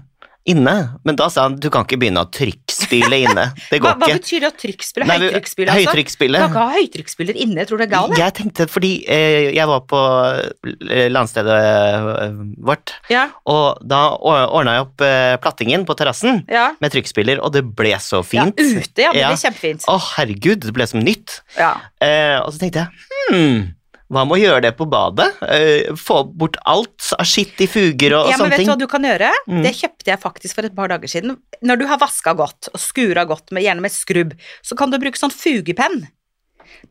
inne, 0.46 0.72
men 1.02 1.16
da 1.18 1.26
sa 1.26 1.48
han 1.48 1.57
du 1.59 1.64
kan 1.74 1.83
ikke 1.83 1.96
begynne 1.98 2.22
å 2.22 2.29
trykkspyle 2.31 3.16
inne. 3.18 3.48
Det 3.66 3.81
Hva, 3.83 3.96
går 3.96 3.98
hva 3.98 4.07
ikke. 4.12 4.18
betyr 4.20 4.44
det 4.44 4.46
å 4.46 4.55
trykkspille? 4.62 5.07
Høytrykksspille, 5.11 5.72
altså? 5.74 5.88
Du 5.90 6.38
kan 6.38 6.52
ikke 6.52 6.61
ha 6.62 6.76
høytrykksspiller 6.76 7.40
inne, 7.42 7.57
jeg 7.64 7.66
tror 7.72 7.81
du 7.81 7.83
det 7.83 7.88
er 7.88 7.92
galt. 7.96 8.14
jeg. 8.20 8.35
Tenkte 8.38 8.66
fordi 8.70 8.90
eh, 9.11 9.48
jeg 9.57 9.66
var 9.66 9.83
på 9.90 10.02
eh, 10.87 11.09
landstedet 11.11 11.57
eh, 11.59 12.38
vårt, 12.70 12.94
Ja, 13.11 13.24
og 13.50 13.83
da 13.90 14.05
ordna 14.22 14.76
jeg 14.76 14.87
opp 14.87 15.05
eh, 15.09 15.35
plattingen 15.42 15.83
på 15.88 15.96
terrassen 15.98 16.44
ja. 16.46 16.68
med 16.79 16.94
trykkspiller, 16.94 17.42
og 17.42 17.50
det 17.59 17.64
ble 17.66 17.96
så 18.07 18.22
fint. 18.22 18.55
Ja, 18.55 18.79
ute, 18.87 19.02
ja. 19.09 19.11
Det 19.18 19.24
Ja. 19.26 19.33
kjempefint. 19.48 19.88
Å, 19.90 19.98
herregud, 20.14 20.62
det 20.68 20.76
ble 20.79 20.87
som 20.87 21.02
nytt. 21.02 21.40
Ja. 21.59 21.72
Eh, 21.98 22.37
og 22.44 22.52
så 22.55 22.62
tenkte 22.62 22.87
jeg 22.87 23.35
hm, 23.35 23.64
hva 24.12 24.23
med 24.23 24.37
å 24.37 24.38
gjøre 24.38 24.62
det 24.69 24.73
på 24.79 24.87
badet? 24.87 25.27
Eh, 25.42 25.88
få 25.99 26.21
bort 26.31 26.59
alt 26.69 27.09
av 27.19 27.27
skitt 27.27 27.59
i 27.64 27.66
fuger 27.66 28.14
og, 28.14 28.29
og 28.29 28.31
ja, 28.31 28.38
men 28.38 28.53
vet 28.55 28.62
du 28.62 28.71
hva 28.71 28.79
du 28.79 28.87
kan 28.90 29.07
gjøre? 29.09 29.33
Mm. 29.51 29.64
Det 29.64 29.73
kjøpte 29.81 30.12
jeg 30.12 30.23
faktisk 30.23 30.59
for 30.61 30.69
et 30.69 30.77
par 30.77 30.92
dager 30.92 31.11
siden. 31.11 31.35
Når 31.66 31.81
du 31.81 31.87
har 31.90 31.99
vaska 31.99 32.37
godt 32.38 32.71
og 32.73 32.79
skura 32.83 33.27
godt, 33.27 33.51
med, 33.51 33.66
gjerne 33.66 33.83
med 33.83 33.95
skrubb, 33.95 34.37
så 34.62 34.79
kan 34.79 34.95
du 34.95 35.01
bruke 35.03 35.19
sånn 35.19 35.35
fugepenn. 35.35 36.05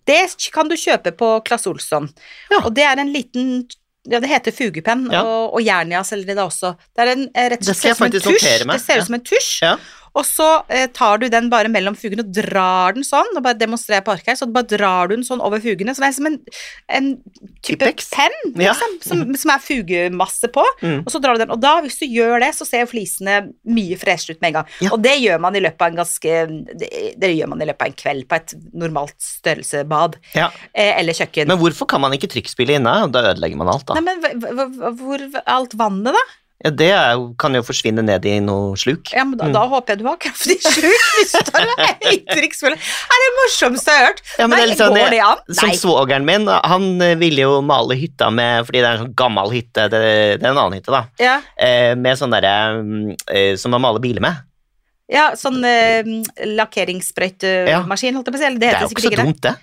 Det 0.08 0.20
kan 0.54 0.68
du 0.68 0.76
kjøpe 0.80 1.16
på 1.16 1.32
Claes 1.48 1.66
Olsson. 1.72 2.10
Ja. 2.52 2.62
Og 2.66 2.74
det 2.76 2.84
er 2.84 3.00
en 3.00 3.14
liten 3.14 3.58
ja, 4.06 4.20
det 4.22 4.30
heter 4.30 4.54
fugepenn, 4.54 5.08
Ja. 5.10 5.24
og, 5.26 5.56
og 5.58 5.64
Jernia 5.66 6.04
selger 6.06 6.36
det 6.38 6.44
også. 6.44 6.76
Det 6.94 7.02
er 7.02 7.12
en, 7.16 7.24
eh, 7.34 7.48
rett 7.56 7.64
og 7.64 7.72
slett 7.74 7.98
som 7.98 8.06
en 8.06 8.14
tusj. 8.14 8.44
Det 8.70 8.82
ser 8.84 9.00
Ja. 9.00 9.02
ut 9.02 9.08
som 9.08 9.18
en 9.18 9.24
tusj. 9.26 9.54
Ja. 9.64 9.78
Og 10.16 10.24
så 10.24 10.46
eh, 10.72 10.86
tar 10.96 11.18
du 11.20 11.26
den 11.30 11.50
bare 11.52 11.68
mellom 11.72 11.96
fugene 12.00 12.24
og 12.24 12.32
drar 12.32 12.96
den 12.96 13.04
sånn, 13.04 13.28
og 13.36 13.44
bare 13.44 13.58
demonstrerer 13.60 14.04
på 14.06 14.14
arket 14.16 14.32
her, 14.32 14.38
så 14.40 14.48
bare 14.52 14.70
drar 14.72 15.10
du 15.12 15.16
den 15.18 15.26
sånn 15.28 15.42
over 15.44 15.60
fugene, 15.60 15.92
så 15.96 16.06
det 16.06 16.08
er 16.12 16.16
som 16.16 16.30
en, 16.30 16.38
en 16.88 17.10
type 17.62 17.80
Tippex. 17.84 18.10
penn, 18.16 18.38
Ja. 18.56 18.72
liksom, 18.72 18.96
som, 19.04 19.36
som 19.36 19.52
er 19.56 19.60
fugemasse 19.66 20.48
på, 20.56 20.64
Mm. 20.82 21.02
og 21.06 21.12
så 21.12 21.20
drar 21.22 21.36
du 21.36 21.44
den, 21.44 21.52
og 21.52 21.60
da, 21.64 21.74
hvis 21.84 22.00
du 22.00 22.06
gjør 22.08 22.40
det, 22.46 22.54
så 22.56 22.66
ser 22.68 22.86
flisene 22.88 23.52
mye 23.68 23.98
freshere 24.00 24.36
ut 24.38 24.42
med 24.42 24.50
en 24.54 24.58
gang. 24.62 24.72
Ja. 24.82 24.90
Og 24.96 25.02
det 25.04 25.18
gjør 25.20 25.40
man 25.44 25.56
i 25.60 25.64
løpet 25.64 25.82
av 25.82 25.92
en 25.92 26.00
ganske, 26.00 26.34
det, 26.80 26.90
det 27.20 27.34
gjør 27.36 27.52
man 27.52 27.62
i 27.62 27.68
løpet 27.70 27.82
av 27.86 27.92
en 27.92 28.00
kveld 28.06 28.28
på 28.32 28.36
et 28.40 28.56
normalt 28.74 29.20
størrelsebad, 29.20 30.16
Ja. 30.36 30.50
eh, 30.74 30.94
eller 31.00 31.14
kjøkken. 31.14 31.48
Men 31.52 31.60
hvorfor 31.60 31.88
kan 31.92 32.02
man 32.02 32.12
ikke 32.16 32.32
trykkspille 32.32 32.80
inne? 32.80 32.96
Da 33.12 33.22
ødelegger 33.34 33.58
man 33.58 33.68
alt, 33.76 33.86
da. 33.86 34.00
Nei, 34.00 34.16
men 34.16 34.42
hvor 35.00 35.20
alt 35.46 35.76
vannet 35.80 36.14
da? 36.16 36.26
Ja, 36.64 36.70
det 36.72 36.88
er 36.96 37.10
jo, 37.18 37.26
kan 37.38 37.54
jo 37.54 37.60
forsvinne 37.68 38.02
ned 38.02 38.24
i 38.26 38.38
noe 38.40 38.78
sluk. 38.80 39.12
Ja, 39.14 39.26
men 39.28 39.36
da, 39.38 39.46
Mm. 39.50 39.54
da 39.54 39.64
håper 39.68 39.92
jeg 39.92 40.00
du 40.00 40.06
har 40.08 40.16
kraftig 40.18 40.56
sluk 40.64 41.04
du 41.34 41.52
tar. 41.52 41.66
Er 41.68 43.20
det 43.22 43.28
morsomste 43.42 43.92
jeg 43.92 44.00
har 44.00 44.08
hørt? 44.08 44.22
Ja, 44.40 44.48
men 44.48 44.56
Nei, 44.58 44.62
det 44.70 44.74
er 44.78 44.80
sånn, 44.80 44.96
går 44.96 45.12
det 45.12 45.20
an? 45.26 45.44
Som 45.60 45.74
svogeren 45.76 46.26
min, 46.26 46.48
han 46.48 46.88
eh, 47.04 47.14
ville 47.20 47.44
jo 47.44 47.60
male 47.62 47.98
hytta 48.00 48.32
med 48.34 48.66
Fordi 48.66 48.80
det 48.82 48.88
er 48.88 48.96
en 48.98 49.04
sånn 49.04 49.16
gammel 49.20 49.52
hytte, 49.52 49.90
det, 49.92 50.02
det 50.40 50.48
er 50.48 50.52
en 50.54 50.58
annen 50.64 50.80
hytte, 50.80 50.96
da. 50.96 51.04
Ja, 51.20 51.36
Eh, 51.60 51.94
med 52.00 52.18
sånn 52.18 52.32
derre 52.34 52.56
mm, 52.82 53.16
eh, 53.36 53.56
Som 53.60 53.72
man 53.76 53.82
maler 53.84 54.00
biler 54.00 54.24
med. 54.24 54.40
ja 55.12 55.28
sånn 55.38 55.60
eh, 55.68 56.08
lakkeringssprøytemaskin, 56.56 58.16
holdt 58.16 58.28
jeg 58.32 58.36
på 58.36 58.40
å 58.40 58.44
si. 58.44 58.50
Det 58.56 58.60
Det 58.64 58.72
er 58.74 58.82
jo 58.82 58.90
ikke 58.96 59.06
så 59.10 59.16
dumt, 59.20 59.42
det. 59.44 59.56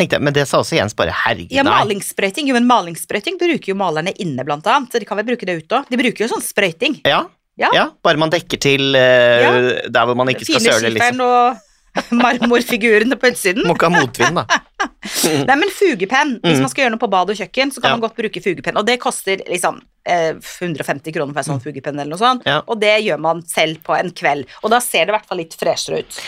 Tenkte 0.00 0.16
jeg, 0.16 0.24
Men 0.24 0.32
det 0.36 0.46
sa 0.48 0.62
også 0.64 0.78
Jens 0.80 0.96
bare 0.96 1.12
herregud, 1.12 1.52
Ja, 1.52 1.62
malingssprøyting. 1.68 2.48
Jo, 2.48 2.56
men 2.56 2.66
malingssprøyting 2.70 3.36
bruker 3.40 3.74
jo 3.74 3.76
malerne 3.76 4.14
inne, 4.16 4.44
blant 4.48 4.64
annet. 4.66 4.90
Så 4.94 4.98
de 5.02 5.04
kan 5.08 5.20
vel 5.20 5.28
bruke 5.28 5.44
det 5.48 5.58
ute 5.60 5.76
òg. 5.82 5.90
De 5.92 6.00
bruker 6.00 6.24
jo 6.24 6.30
sånn 6.32 6.44
sprøyting. 6.44 7.00
Ja, 7.04 7.26
Ja. 7.60 7.68
ja. 7.76 7.88
bare 8.02 8.16
man 8.16 8.30
dekker 8.32 8.56
til 8.62 8.94
eh, 8.96 9.82
der 9.92 10.06
hvor 10.08 10.16
man 10.16 10.30
ikke 10.32 10.46
skal 10.48 10.62
Fine 10.62 10.72
søle, 10.78 10.94
liksom. 10.96 11.20
og 11.20 11.66
marmorfigurene 12.22 13.16
på 13.18 13.28
utsiden. 13.32 13.64
Må 13.66 13.74
ikke 13.74 13.88
ha 13.90 14.00
motvind, 14.00 14.38
da. 14.38 14.44
Nei, 15.48 15.56
men 15.58 15.72
fugepenn. 15.74 16.36
Hvis 16.40 16.56
Mm. 16.56 16.62
man 16.64 16.70
skal 16.70 16.84
gjøre 16.84 16.94
noe 16.94 17.02
på 17.02 17.10
bad 17.10 17.30
og 17.34 17.36
kjøkken, 17.36 17.72
så 17.74 17.82
kan 17.82 17.90
Ja. 17.90 17.96
man 17.98 18.04
godt 18.06 18.16
bruke 18.16 18.40
fugepenn. 18.44 18.78
Og 18.78 18.86
det 18.86 18.96
koster 19.02 19.42
liksom 19.50 19.80
eh, 20.06 20.32
150 20.38 21.12
kroner 21.12 21.34
for 21.34 21.42
en 21.42 21.48
sånn 21.50 21.60
fugepenn 21.64 21.98
eller 21.98 22.14
noe 22.14 22.22
sånt. 22.22 22.44
Mm. 22.46 22.52
Ja. 22.54 22.62
Og 22.68 22.80
det 22.80 22.94
gjør 23.04 23.18
man 23.20 23.42
selv 23.42 23.82
på 23.84 23.98
en 23.98 24.10
kveld. 24.12 24.46
Og 24.62 24.70
da 24.70 24.78
ser 24.80 25.04
det 25.04 25.12
i 25.12 25.18
hvert 25.18 25.26
fall 25.28 25.38
litt 25.42 25.56
freshere 25.58 25.98
ut. 26.06 26.20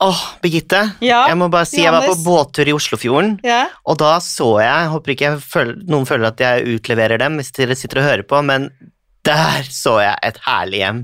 Åh, 0.00 0.20
Birgitte. 0.40 0.78
Ja, 1.04 1.26
jeg 1.28 1.36
må 1.36 1.50
bare 1.52 1.68
si 1.68 1.82
jeg 1.82 1.92
var 1.92 2.06
på 2.08 2.14
båttur 2.24 2.68
i 2.70 2.72
Oslofjorden, 2.72 3.34
Ja. 3.44 3.66
og 3.84 3.98
da 4.00 4.14
så 4.24 4.54
jeg 4.62 4.88
Håper 4.94 5.12
ikke 5.12 5.26
jeg 5.28 5.42
føler, 5.44 5.74
noen 5.92 6.06
føler 6.08 6.30
at 6.30 6.40
jeg 6.40 6.78
utleverer 6.78 7.20
dem 7.20 7.36
hvis 7.36 7.52
dere 7.52 7.76
sitter 7.76 8.00
og 8.00 8.08
hører 8.08 8.22
på, 8.24 8.40
men 8.48 8.70
der 9.28 9.66
så 9.68 9.98
jeg 10.00 10.16
et 10.24 10.38
herlig 10.46 10.80
hjem 10.80 11.02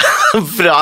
fra, 0.58 0.76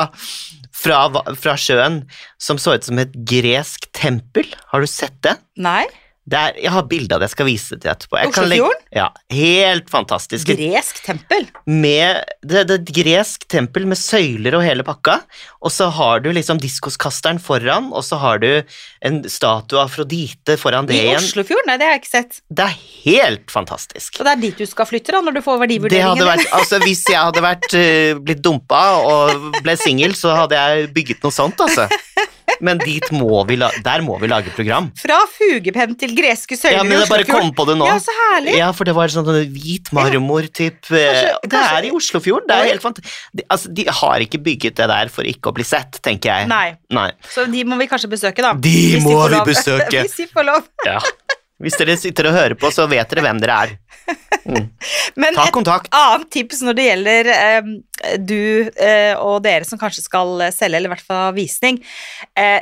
fra, 0.75 0.99
fra 1.33 1.55
sjøen 1.57 2.03
som 2.37 2.59
så 2.61 2.75
ut 2.77 2.85
som 2.85 2.99
et 3.01 3.15
gresk 3.25 3.89
tempel. 3.97 4.45
Har 4.69 4.85
du 4.85 4.89
sett 4.91 5.17
det? 5.25 5.33
Nei? 5.57 5.85
Det 6.25 6.37
er, 6.39 6.55
jeg 6.57 6.71
har 6.73 6.85
bilde 6.89 7.13
av 7.13 7.21
det, 7.21 7.27
jeg 7.29 7.35
skal 7.35 7.45
vise 7.45 7.75
det 7.75 7.83
til 7.83 7.91
etterpå. 7.91 8.17
Oslofjorden? 8.31 8.85
Ja, 8.95 9.11
helt 9.29 9.91
fantastisk. 9.93 10.49
Gresk 10.49 11.03
tempel? 11.05 11.45
med 11.69 12.23
det, 12.41 12.63
det 12.65 12.73
er 12.73 12.79
et 12.79 12.91
gresk 12.97 13.45
tempel 13.51 13.85
med 13.89 13.99
søyler 13.99 14.57
og 14.57 14.63
hele 14.65 14.85
pakka, 14.85 15.19
og 15.61 15.73
så 15.73 15.91
har 15.93 16.23
du 16.25 16.31
liksom 16.33 16.57
diskoskasteren 16.61 17.37
foran, 17.41 17.91
og 17.93 18.01
så 18.05 18.17
har 18.21 18.41
du 18.41 18.49
en 19.05 19.21
statue 19.29 19.77
av 19.77 19.85
Afrodite 19.85 20.57
foran 20.61 20.89
det 20.89 20.97
I 20.97 21.03
igjen. 21.03 21.21
Oslofjorden? 21.21 21.69
Nei, 21.69 21.77
det 21.81 21.87
har 21.87 21.95
jeg 21.95 22.03
ikke 22.03 22.13
sett. 22.15 22.41
Det 22.49 22.65
er 22.65 22.75
helt 23.05 23.53
fantastisk. 23.53 24.17
Og 24.17 24.25
det 24.25 24.33
er 24.33 24.41
dit 24.47 24.65
du 24.65 24.69
skal 24.69 24.89
flytte, 24.89 25.13
da, 25.13 25.21
når 25.25 25.37
du 25.37 25.43
får 25.45 25.61
verdivurderingen 25.61 26.25
vært, 26.25 26.49
altså 26.57 26.81
Hvis 26.81 27.05
jeg 27.11 27.21
hadde 27.21 27.45
vært 27.45 27.77
eh, 27.77 28.17
blitt 28.17 28.41
dumpa 28.45 28.81
og 29.05 29.61
ble 29.61 29.77
singel, 29.77 30.17
så 30.17 30.33
hadde 30.41 30.57
jeg 30.57 30.89
bygget 30.95 31.25
noe 31.25 31.37
sånt, 31.37 31.61
altså. 31.61 31.85
Men 32.63 32.79
dit 32.83 33.05
må 33.15 33.41
vi 33.47 33.57
der 33.57 34.03
må 34.05 34.17
vi 34.21 34.29
lage 34.31 34.51
program. 34.55 34.91
Fra 34.99 35.17
fugepenn 35.31 35.95
til 35.99 36.15
greske 36.17 36.57
søyler 36.57 36.77
Ja, 36.79 36.83
men 36.83 36.99
jeg 36.99 37.09
bare 37.09 37.27
kom 37.27 37.51
på 37.55 37.65
det 37.69 37.77
nå. 37.79 37.87
Ja, 37.89 37.97
så 38.03 38.13
herlig. 38.31 38.55
Ja, 38.59 38.71
for 38.75 38.87
det 38.87 38.95
var 38.95 39.11
sånn 39.13 39.27
hvit 39.53 39.91
marmor-typ 39.95 40.81
Kanskje- 40.85 41.49
Det 41.49 41.61
er 41.61 41.89
i 41.89 41.91
Oslofjorden. 41.95 42.47
Det 42.47 42.55
er 42.55 42.71
helt 42.73 42.81
fant 42.83 42.99
de, 43.33 43.43
altså, 43.49 43.73
de 43.73 43.85
har 43.89 44.19
ikke 44.25 44.41
bygget 44.43 44.75
det 44.75 44.87
der 44.91 45.11
for 45.13 45.23
ikke 45.27 45.51
å 45.51 45.55
bli 45.55 45.63
sett, 45.67 45.99
tenker 46.05 46.31
jeg. 46.31 46.47
Nei, 46.51 46.77
Nei. 46.93 47.11
så 47.33 47.45
de 47.51 47.63
må 47.67 47.77
vi 47.79 47.87
kanskje 47.91 48.09
besøke, 48.11 48.41
da. 48.45 48.53
De 48.53 48.99
må 49.03 49.17
vi 49.31 49.41
besøke. 49.47 50.01
Hvis 50.05 50.17
de 50.21 50.27
får 50.31 50.47
lov. 50.47 50.67
Ja. 50.85 50.99
Hvis 51.63 51.77
dere 51.79 51.95
sitter 51.97 52.27
og 52.27 52.35
hører 52.35 52.55
på, 52.59 52.67
så 52.73 52.83
vet 52.91 53.07
dere 53.13 53.23
hvem 53.23 53.37
dere 53.39 53.57
er. 53.63 53.75
Men 55.15 55.37
Ta 55.37 55.45
et 55.47 55.89
annet 55.95 56.27
tips 56.35 56.59
når 56.65 56.75
det 56.77 56.87
gjelder 56.89 57.29
eh, 57.33 57.69
du 58.19 58.39
eh, 58.75 59.13
og 59.17 59.39
dere 59.45 59.65
som 59.67 59.79
kanskje 59.81 60.03
skal 60.05 60.35
selge, 60.53 60.75
eller 60.77 60.91
i 60.91 60.93
hvert 60.93 61.05
fall 61.07 61.31
visning, 61.37 61.79
eh, 62.37 62.59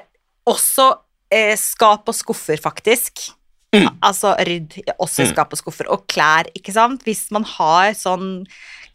også 0.48 0.92
eh, 1.34 1.56
skap 1.60 2.08
og 2.12 2.16
skuffer, 2.16 2.62
faktisk. 2.62 3.32
Mm. 3.74 3.90
Altså 4.06 4.36
rydd 4.38 4.78
også 5.02 5.24
i 5.24 5.26
Mm. 5.26 5.32
skap 5.34 5.54
og 5.56 5.58
skuffer. 5.64 5.90
Og 5.90 6.06
klær, 6.08 6.46
ikke 6.54 6.76
sant. 6.76 7.02
Hvis 7.08 7.26
man 7.34 7.44
har 7.58 7.96
sånn 7.98 8.46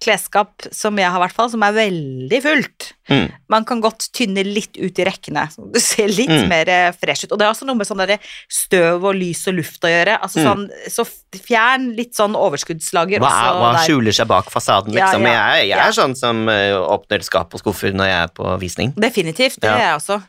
klesskap 0.00 0.66
som 0.72 0.96
jeg 1.00 1.10
har, 1.10 1.18
hvert 1.18 1.34
fall, 1.34 1.48
som 1.50 1.62
er 1.66 1.72
veldig 1.74 2.38
fullt. 2.44 2.92
Mm. 3.10 3.32
Man 3.50 3.64
kan 3.66 3.80
godt 3.82 4.06
tynne 4.14 4.44
litt 4.46 4.76
ut 4.78 4.98
i 5.00 5.04
rekkene, 5.08 5.46
du 5.74 5.78
ser 5.82 6.06
litt 6.12 6.28
Mm. 6.30 6.46
mer 6.48 6.68
eh, 6.68 6.92
fresh 6.92 7.24
ut. 7.26 7.32
Og 7.32 7.38
det 7.40 7.46
er 7.46 7.50
også 7.50 7.66
noe 7.66 7.74
med 7.74 7.86
sånn 7.88 8.02
støv 8.48 9.04
og 9.10 9.14
lys 9.18 9.42
og 9.48 9.54
luft 9.58 9.82
å 9.82 9.90
gjøre. 9.90 10.18
Altså 10.22 10.38
Mm. 10.38 10.46
sånn, 10.46 10.92
så 10.92 11.04
fjern 11.42 11.96
litt 11.96 12.14
sånn 12.14 12.34
overskuddslager 12.38 13.18
Hva, 13.18 13.28
også 13.32 13.58
hva 13.58 13.84
skjuler 13.86 14.12
seg 14.14 14.28
bak 14.28 14.50
fasaden, 14.50 14.92
liksom? 14.94 15.22
ja, 15.26 15.56
Jeg, 15.56 15.68
jeg 15.68 15.76
ja. 15.78 15.86
er 15.88 15.92
sånn 15.92 16.16
som 16.16 16.48
eh, 16.48 16.72
åpner 16.78 17.22
skap 17.24 17.52
og 17.54 17.60
skuffer 17.60 17.92
når 17.92 18.06
jeg 18.06 18.22
er 18.22 18.28
på 18.38 18.58
visning. 18.60 18.92
Definitivt, 18.94 19.58
det 19.60 19.68
Ja. 19.70 19.74
er 19.76 19.84
jeg 19.90 19.96
også. 20.00 20.22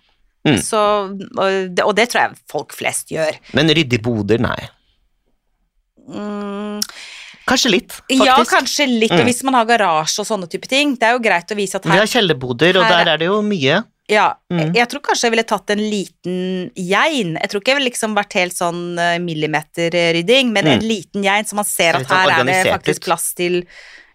Mm. 0.47 0.57
Så, 0.63 0.79
og, 1.37 1.75
det, 1.75 1.83
og 1.85 1.95
det 1.95 2.09
tror 2.09 2.21
jeg 2.29 2.37
folk 2.49 2.73
flest 2.73 3.09
gjør. 3.11 3.37
Men 3.53 3.67
ryddig 3.69 4.01
boder, 4.01 4.39
nei. 4.39 4.69
Mm, 6.09 6.79
Kanskje 7.49 7.71
litt, 7.73 7.91
faktisk. 7.91 8.25
ja, 8.25 8.35
kanskje 8.45 8.85
litt, 8.87 9.11
og 9.11 9.19
Mm. 9.19 9.25
hvis 9.29 9.43
man 9.43 9.53
har 9.57 9.65
garasje 9.65 10.19
og 10.23 10.27
sånne 10.29 10.47
type 10.49 10.67
ting. 10.69 10.93
Det 10.95 11.03
er 11.09 11.13
jo 11.17 11.19
greit 11.19 11.49
å 11.51 11.55
vise 11.57 11.75
at 11.75 11.83
her 11.85 11.91
Vi 11.91 11.97
har 11.97 12.05
kjellerboder, 12.07 12.77
og 12.77 12.85
er- 12.85 12.89
der 13.05 13.13
er 13.13 13.17
det 13.17 13.25
jo 13.27 13.41
mye. 13.41 13.83
Ja, 14.09 14.33
Mm. 14.51 14.73
jeg 14.73 14.89
tror 14.89 15.01
kanskje 15.01 15.21
jeg 15.27 15.31
ville 15.31 15.43
tatt 15.43 15.69
en 15.69 15.77
liten 15.77 16.71
gein. 16.75 17.37
Jeg 17.37 17.49
tror 17.49 17.61
ikke 17.61 17.67
jeg 17.73 17.77
ville 17.77 17.89
liksom 17.91 18.15
vært 18.15 18.33
helt 18.33 18.53
sånn 18.53 18.97
eh, 18.97 19.19
millimeterrydding, 19.19 20.51
men 20.51 20.67
en 20.67 20.79
Mm. 20.79 20.87
liten 20.87 21.23
gein, 21.23 21.43
så 21.45 21.53
man 21.53 21.65
ser 21.65 21.95
at 21.95 22.07
her 22.07 22.29
er 22.39 22.43
det 22.43 22.65
faktisk 22.65 23.01
plass 23.05 23.33
til 23.35 23.63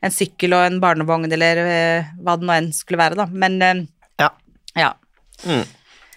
en 0.02 0.10
sykkel 0.10 0.52
og 0.52 0.66
en 0.72 0.80
barnevogn, 0.80 1.32
eller 1.32 1.56
eh, 1.58 2.04
hva 2.22 2.36
det 2.38 2.46
nå 2.46 2.52
enn 2.58 2.72
skulle 2.72 2.98
være, 2.98 3.14
da. 3.16 3.26
Men 3.26 3.62
eh, 3.62 3.86
Ja. 4.18 4.30
ja. 4.76 4.92
Mm. 5.46 5.64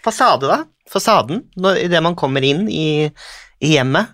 Fasade, 0.03 0.41
da? 0.41 0.63
Fasaden, 0.89 1.43
idet 1.77 2.01
man 2.01 2.15
kommer 2.15 2.41
inn 2.43 2.67
i, 2.69 3.11
i 3.61 3.75
hjemmet, 3.75 4.07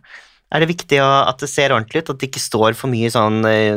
er 0.53 0.61
det 0.61 0.69
viktig 0.69 0.99
at 1.01 1.41
det 1.41 1.49
ser 1.49 1.73
ordentlig 1.73 2.03
ut, 2.03 2.13
at 2.13 2.21
det 2.21 2.29
ikke 2.29 2.43
står 2.43 2.77
for 2.77 2.91
mye 2.93 3.09
sånn 3.13 3.41
eh, 3.49 3.73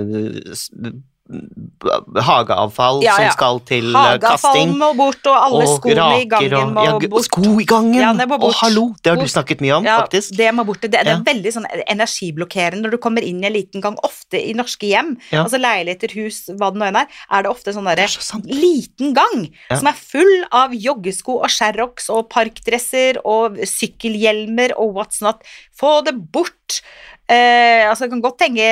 hageavfall 1.26 3.00
Ja, 3.04 3.16
som 3.18 3.30
skal 3.34 3.60
til 3.68 3.88
kasting. 3.92 3.96
Hageavfall 3.96 4.72
må 4.78 4.90
bort, 4.98 5.26
og 5.26 5.36
alle 5.36 5.62
og 5.66 5.72
skoene 5.80 6.20
i 6.22 6.28
gangen 6.30 6.50
gangen 6.50 6.68
og- 6.68 6.74
må 6.76 6.84
ja, 7.02 7.08
bort. 7.08 7.24
Sko 7.26 7.42
i 7.60 7.64
gangen! 7.64 7.94
Ja, 8.00 8.12
det 8.14 8.28
må 8.28 8.38
bort. 8.38 8.54
Og 8.54 8.60
hallo! 8.60 8.84
Det 9.02 9.12
har 9.12 9.16
du 9.20 9.26
snakket 9.28 9.60
mye 9.60 9.72
om, 9.76 9.84
Ja, 9.84 9.98
faktisk. 10.02 10.36
det 10.36 10.54
må 10.54 10.64
bort. 10.66 10.80
Det, 10.80 10.90
det 10.92 11.06
er 11.06 11.22
veldig 11.26 11.52
sånn 11.56 11.66
energiblokkerende 11.86 12.82
når 12.86 12.90
du 12.90 12.98
kommer 12.98 13.22
inn 13.22 13.42
i 13.42 13.46
en 13.46 13.52
liten 13.52 13.80
gang. 13.82 13.96
Ofte 14.04 14.38
i 14.40 14.52
norske 14.54 14.86
hjem, 14.86 15.16
Ja. 15.32 15.44
altså 15.44 15.58
leiligheter, 15.60 16.12
hus, 16.14 16.46
hva 16.48 16.70
det 16.72 16.80
nå 16.80 16.86
enn 16.88 16.96
er, 17.02 17.06
er 17.30 17.42
det 17.42 17.50
ofte 17.50 17.72
sånn 17.74 17.84
derre 17.84 18.04
er 18.04 18.08
så 18.08 18.40
liten 18.44 19.14
gang 19.14 19.50
Ja. 19.70 19.76
som 19.76 19.86
er 19.88 19.92
full 19.98 20.44
av 20.52 20.70
joggesko 20.72 21.42
og 21.42 21.48
sherrox 21.50 22.08
og 22.10 22.28
parkdresser 22.30 23.18
og 23.24 23.56
sykkelhjelmer 23.58 24.72
og 24.78 24.94
what's 24.94 25.20
not. 25.22 25.42
Få 25.76 26.02
det 26.04 26.14
bort! 26.32 26.80
Eh, 27.28 27.82
altså, 27.90 28.04
jeg 28.06 28.10
kan 28.12 28.20
godt 28.22 28.38
tenke 28.38 28.66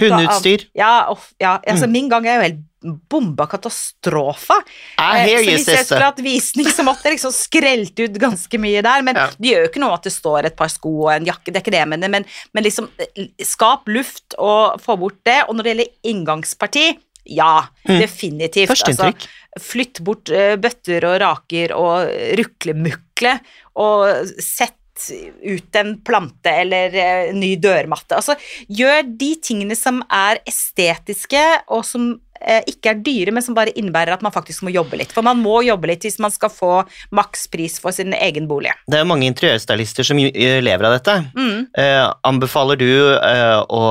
Hundeutstyr. 0.00 0.64
Ja, 0.74 1.06
off, 1.12 1.32
ja 1.40 1.58
altså 1.66 1.86
Mm. 1.86 1.92
min 1.92 2.08
gang 2.08 2.26
er 2.26 2.34
jo 2.36 2.42
helt 2.48 2.66
bomba 3.12 3.44
katastrofe. 3.46 4.56
I 4.98 5.28
Eh, 5.28 5.36
så 5.36 5.44
hvis 5.44 5.66
jeg 5.68 5.84
skulle 5.84 6.08
hatt 6.08 6.22
visning, 6.24 6.66
så 6.72 6.82
måtte 6.82 7.04
jeg 7.04 7.18
liksom 7.18 7.32
skrelt 7.36 8.00
ut 8.00 8.16
ganske 8.18 8.58
mye 8.58 8.82
der. 8.82 9.02
Men 9.02 9.14
Ja. 9.16 9.26
det 9.38 9.50
gjør 9.52 9.62
jo 9.62 9.68
ikke 9.68 9.80
noe 9.84 9.92
at 9.94 10.02
det 10.02 10.12
står 10.12 10.46
et 10.46 10.56
par 10.56 10.68
sko 10.68 11.04
og 11.06 11.12
en 11.12 11.24
jakke, 11.26 11.52
det 11.52 11.56
er 11.56 11.60
ikke 11.60 11.70
det 11.76 11.82
jeg 11.84 11.88
mener, 11.92 12.08
men, 12.08 12.24
men 12.54 12.64
liksom 12.64 12.88
eh, 12.98 13.28
skap 13.44 13.86
luft 13.86 14.34
og 14.38 14.80
få 14.80 14.98
bort 14.98 15.22
det. 15.24 15.44
Og 15.48 15.54
når 15.54 15.62
det 15.62 15.76
gjelder 15.76 15.92
inngangsparti, 16.04 16.98
ja, 17.26 17.68
Mm. 17.86 18.00
definitivt. 18.00 18.68
Førsteinntrykk. 18.72 19.28
flytt 19.58 20.00
bort 20.02 20.30
uh, 20.30 20.56
bøtter 20.56 21.04
og 21.04 21.20
raker 21.20 21.72
og 21.76 22.08
ruklemukle, 22.38 23.40
og 23.76 24.26
sett 24.40 24.76
ut 25.10 25.78
en 25.80 25.94
plante 26.06 26.52
eller 26.62 26.94
eh, 26.94 27.30
ny 27.36 27.54
dørmatte. 27.60 28.18
Altså, 28.18 28.36
gjør 28.68 29.04
de 29.20 29.30
tingene 29.42 29.76
som 29.78 30.02
er 30.06 30.42
estetiske, 30.48 31.42
og 31.72 31.84
som 31.88 32.12
eh, 32.40 32.62
ikke 32.70 32.92
er 32.92 33.02
dyre, 33.04 33.34
men 33.34 33.44
som 33.44 33.56
bare 33.56 33.74
innebærer 33.78 34.16
at 34.16 34.24
man 34.24 34.34
faktisk 34.34 34.64
må 34.66 34.74
jobbe 34.74 34.98
litt. 35.00 35.12
For 35.14 35.26
man 35.26 35.40
må 35.42 35.60
jobbe 35.66 35.90
litt 35.90 36.06
hvis 36.06 36.20
man 36.22 36.34
skal 36.34 36.52
få 36.52 36.72
makspris 37.16 37.78
for 37.82 37.96
sin 37.96 38.14
egen 38.16 38.48
bolig. 38.50 38.74
Det 38.90 39.00
er 39.00 39.08
mange 39.08 39.28
interiørstylister 39.30 40.06
som 40.06 40.20
eh, 40.22 40.58
lever 40.64 40.88
av 40.88 40.98
dette. 40.98 41.16
Mm. 41.36 41.68
Eh, 41.78 42.04
anbefaler 42.30 42.80
du 42.80 42.90
eh, 42.90 43.58
å, 43.64 43.84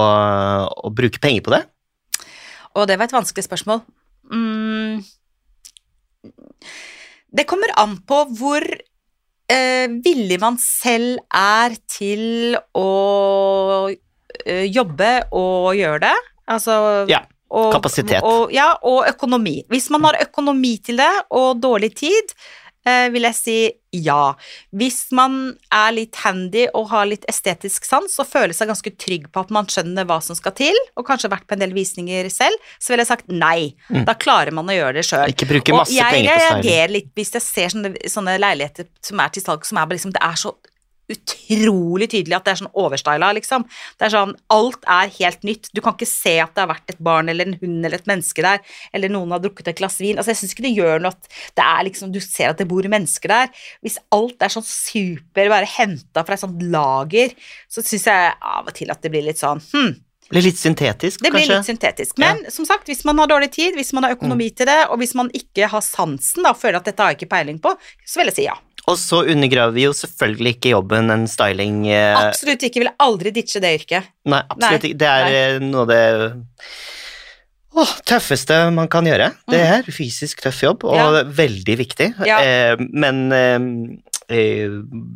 å 0.90 0.94
bruke 0.96 1.22
penger 1.24 1.46
på 1.46 1.56
det? 1.58 1.64
Og 2.78 2.86
det 2.90 3.00
var 3.00 3.10
et 3.10 3.18
vanskelig 3.18 3.48
spørsmål. 3.48 3.82
Mm. 4.30 5.02
Det 7.30 7.46
kommer 7.50 7.74
an 7.78 7.98
på 8.10 8.24
hvor 8.38 8.66
villig 10.06 10.40
man 10.42 10.60
selv 10.62 11.18
er 11.34 11.76
til 11.90 12.56
å 12.78 13.90
eh, 13.90 14.66
jobbe 14.70 15.12
og 15.34 15.74
gjøre 15.78 16.04
det. 16.06 16.16
Altså 16.50 16.76
Ja, 17.10 17.24
kapasitet. 17.74 18.22
Og, 18.24 18.54
ja, 18.54 18.72
og 18.86 19.08
økonomi. 19.10 19.64
Hvis 19.70 19.90
man 19.94 20.06
har 20.06 20.20
økonomi 20.22 20.78
til 20.86 21.02
det, 21.02 21.12
og 21.34 21.62
dårlig 21.62 21.96
tid, 21.98 22.34
eh, 22.34 22.69
vil 22.86 23.28
jeg 23.28 23.36
si 23.38 23.60
ja. 23.92 24.36
Hvis 24.76 25.10
man 25.16 25.56
er 25.74 25.94
litt 25.96 26.20
handy 26.22 26.68
og 26.78 26.90
har 26.92 27.08
litt 27.10 27.26
estetisk 27.30 27.88
sans 27.88 28.14
og 28.22 28.28
føler 28.30 28.54
seg 28.56 28.70
ganske 28.70 28.94
trygg 29.02 29.28
på 29.34 29.44
at 29.44 29.54
man 29.54 29.70
skjønner 29.70 30.08
hva 30.10 30.20
som 30.24 30.38
skal 30.38 30.54
til, 30.58 30.78
og 30.96 31.08
kanskje 31.08 31.32
vært 31.34 31.48
på 31.50 31.58
en 31.58 31.64
del 31.64 31.74
visninger 31.76 32.30
selv, 32.34 32.58
så 32.78 32.94
ville 32.94 33.06
jeg 33.06 33.12
sagt 33.12 33.32
nei. 33.34 33.74
Mm. 33.90 34.04
Da 34.08 34.16
klarer 34.20 34.54
man 34.56 34.70
å 34.70 34.78
gjøre 34.78 35.00
det 35.00 35.08
sjøl. 35.10 35.34
Og 35.76 35.94
jeg 35.94 36.26
reagerer 36.28 36.94
litt 36.94 37.12
hvis 37.18 37.34
jeg 37.38 37.46
ser 37.46 37.74
sånne, 37.74 37.96
sånne 38.10 38.38
leiligheter 38.42 38.90
som 39.06 39.22
er 39.24 39.34
til 39.34 39.46
salg, 39.46 39.66
som 39.68 39.82
er 39.82 39.90
bare 39.90 40.00
liksom 40.00 40.16
Det 40.16 40.26
er 40.26 40.38
så 40.40 40.54
utrolig 41.14 42.10
tydelig 42.12 42.38
at 42.38 42.48
det 42.48 42.54
er 42.54 42.62
sånn 42.62 42.72
overstyla, 42.80 43.32
liksom. 43.38 43.66
Det 44.00 44.08
er 44.08 44.14
sånn 44.16 44.36
Alt 44.54 44.86
er 44.90 45.12
helt 45.20 45.46
nytt. 45.48 45.70
Du 45.76 45.82
kan 45.86 45.96
ikke 45.96 46.10
se 46.10 46.36
at 46.42 46.54
det 46.56 46.64
har 46.64 46.72
vært 46.72 46.94
et 46.94 47.02
barn 47.06 47.30
eller 47.32 47.50
en 47.50 47.58
hund 47.62 47.80
eller 47.86 48.00
et 48.00 48.10
menneske 48.10 48.44
der, 48.46 48.64
eller 48.96 49.14
noen 49.14 49.34
har 49.36 49.44
drukket 49.44 49.72
et 49.72 49.80
glass 49.80 50.00
vin. 50.02 50.18
Altså, 50.18 50.34
jeg 50.34 50.42
syns 50.42 50.56
ikke 50.56 50.68
det 50.68 50.76
gjør 50.78 51.04
noe 51.04 51.16
at 51.16 51.32
det 51.58 51.66
er 51.66 51.88
liksom 51.90 52.14
Du 52.14 52.20
ser 52.24 52.54
at 52.54 52.62
det 52.62 52.68
bor 52.70 52.86
mennesker 52.90 53.32
der. 53.32 53.64
Hvis 53.86 54.00
alt 54.16 54.42
er 54.42 54.54
sånn 54.54 54.66
super, 54.66 55.50
bare 55.52 55.70
henta 55.70 56.26
fra 56.26 56.38
et 56.38 56.44
sånt 56.44 56.62
lager, 56.74 57.34
så 57.70 57.84
syns 57.86 58.08
jeg 58.10 58.38
av 58.40 58.70
og 58.70 58.76
til 58.78 58.94
at 58.94 59.02
det 59.04 59.12
blir 59.14 59.26
litt 59.26 59.42
sånn 59.42 59.62
hm, 59.72 59.98
Blir 60.30 60.46
litt 60.46 60.60
syntetisk, 60.62 61.24
det 61.24 61.32
blir 61.34 61.42
kanskje? 61.42 61.56
litt 61.58 61.70
syntetisk. 61.72 62.20
Men 62.22 62.44
som 62.54 62.66
sagt, 62.70 62.86
hvis 62.86 63.02
man 63.08 63.18
har 63.18 63.32
dårlig 63.32 63.50
tid, 63.56 63.74
hvis 63.74 63.90
man 63.98 64.06
har 64.06 64.14
økonomi 64.14 64.52
til 64.54 64.70
det, 64.70 64.84
og 64.94 65.02
hvis 65.02 65.16
man 65.18 65.32
ikke 65.34 65.66
har 65.72 65.82
sansen 65.82 66.46
da, 66.46 66.52
og 66.54 66.60
føler 66.62 66.78
at 66.78 66.86
dette 66.86 67.02
har 67.02 67.16
jeg 67.16 67.24
ikke 67.24 67.32
peiling 67.32 67.58
på, 67.64 67.74
så 68.06 68.22
vil 68.22 68.30
jeg 68.30 68.38
si 68.38 68.46
ja. 68.46 68.54
Og 68.90 68.98
så 68.98 69.22
undergraver 69.30 69.76
vi 69.76 69.84
jo 69.86 69.94
selvfølgelig 69.94 70.56
ikke 70.58 70.72
jobben 70.74 71.12
en 71.14 71.28
styling 71.30 71.84
eh, 71.94 72.16
Absolutt 72.18 72.64
ikke. 72.66 72.82
Vil 72.84 72.92
aldri 73.06 73.32
ditche 73.36 73.62
det 73.64 73.76
yrket. 73.82 74.10
Nei, 74.26 74.42
absolutt 74.50 74.84
Nei, 74.84 74.92
ikke. 74.92 75.00
Det 75.04 75.10
er 75.14 75.26
nei. 75.28 75.40
eh, 75.44 75.60
noe 75.70 75.86
av 75.86 75.92
det 75.94 76.02
å, 77.80 77.86
tøffeste 78.10 78.56
man 78.76 78.90
kan 78.92 79.06
gjøre. 79.08 79.30
Det 79.50 79.60
er 79.62 79.86
fysisk 79.94 80.42
tøff 80.44 80.64
jobb, 80.66 80.84
og 80.90 80.98
Mm. 80.98 81.16
Ja. 81.16 81.24
veldig 81.38 81.76
viktig. 81.78 82.10
Ja. 82.28 82.40
Eh, 82.42 82.76
men 82.92 83.32
eh, 83.32 83.60
eh, 84.36 84.68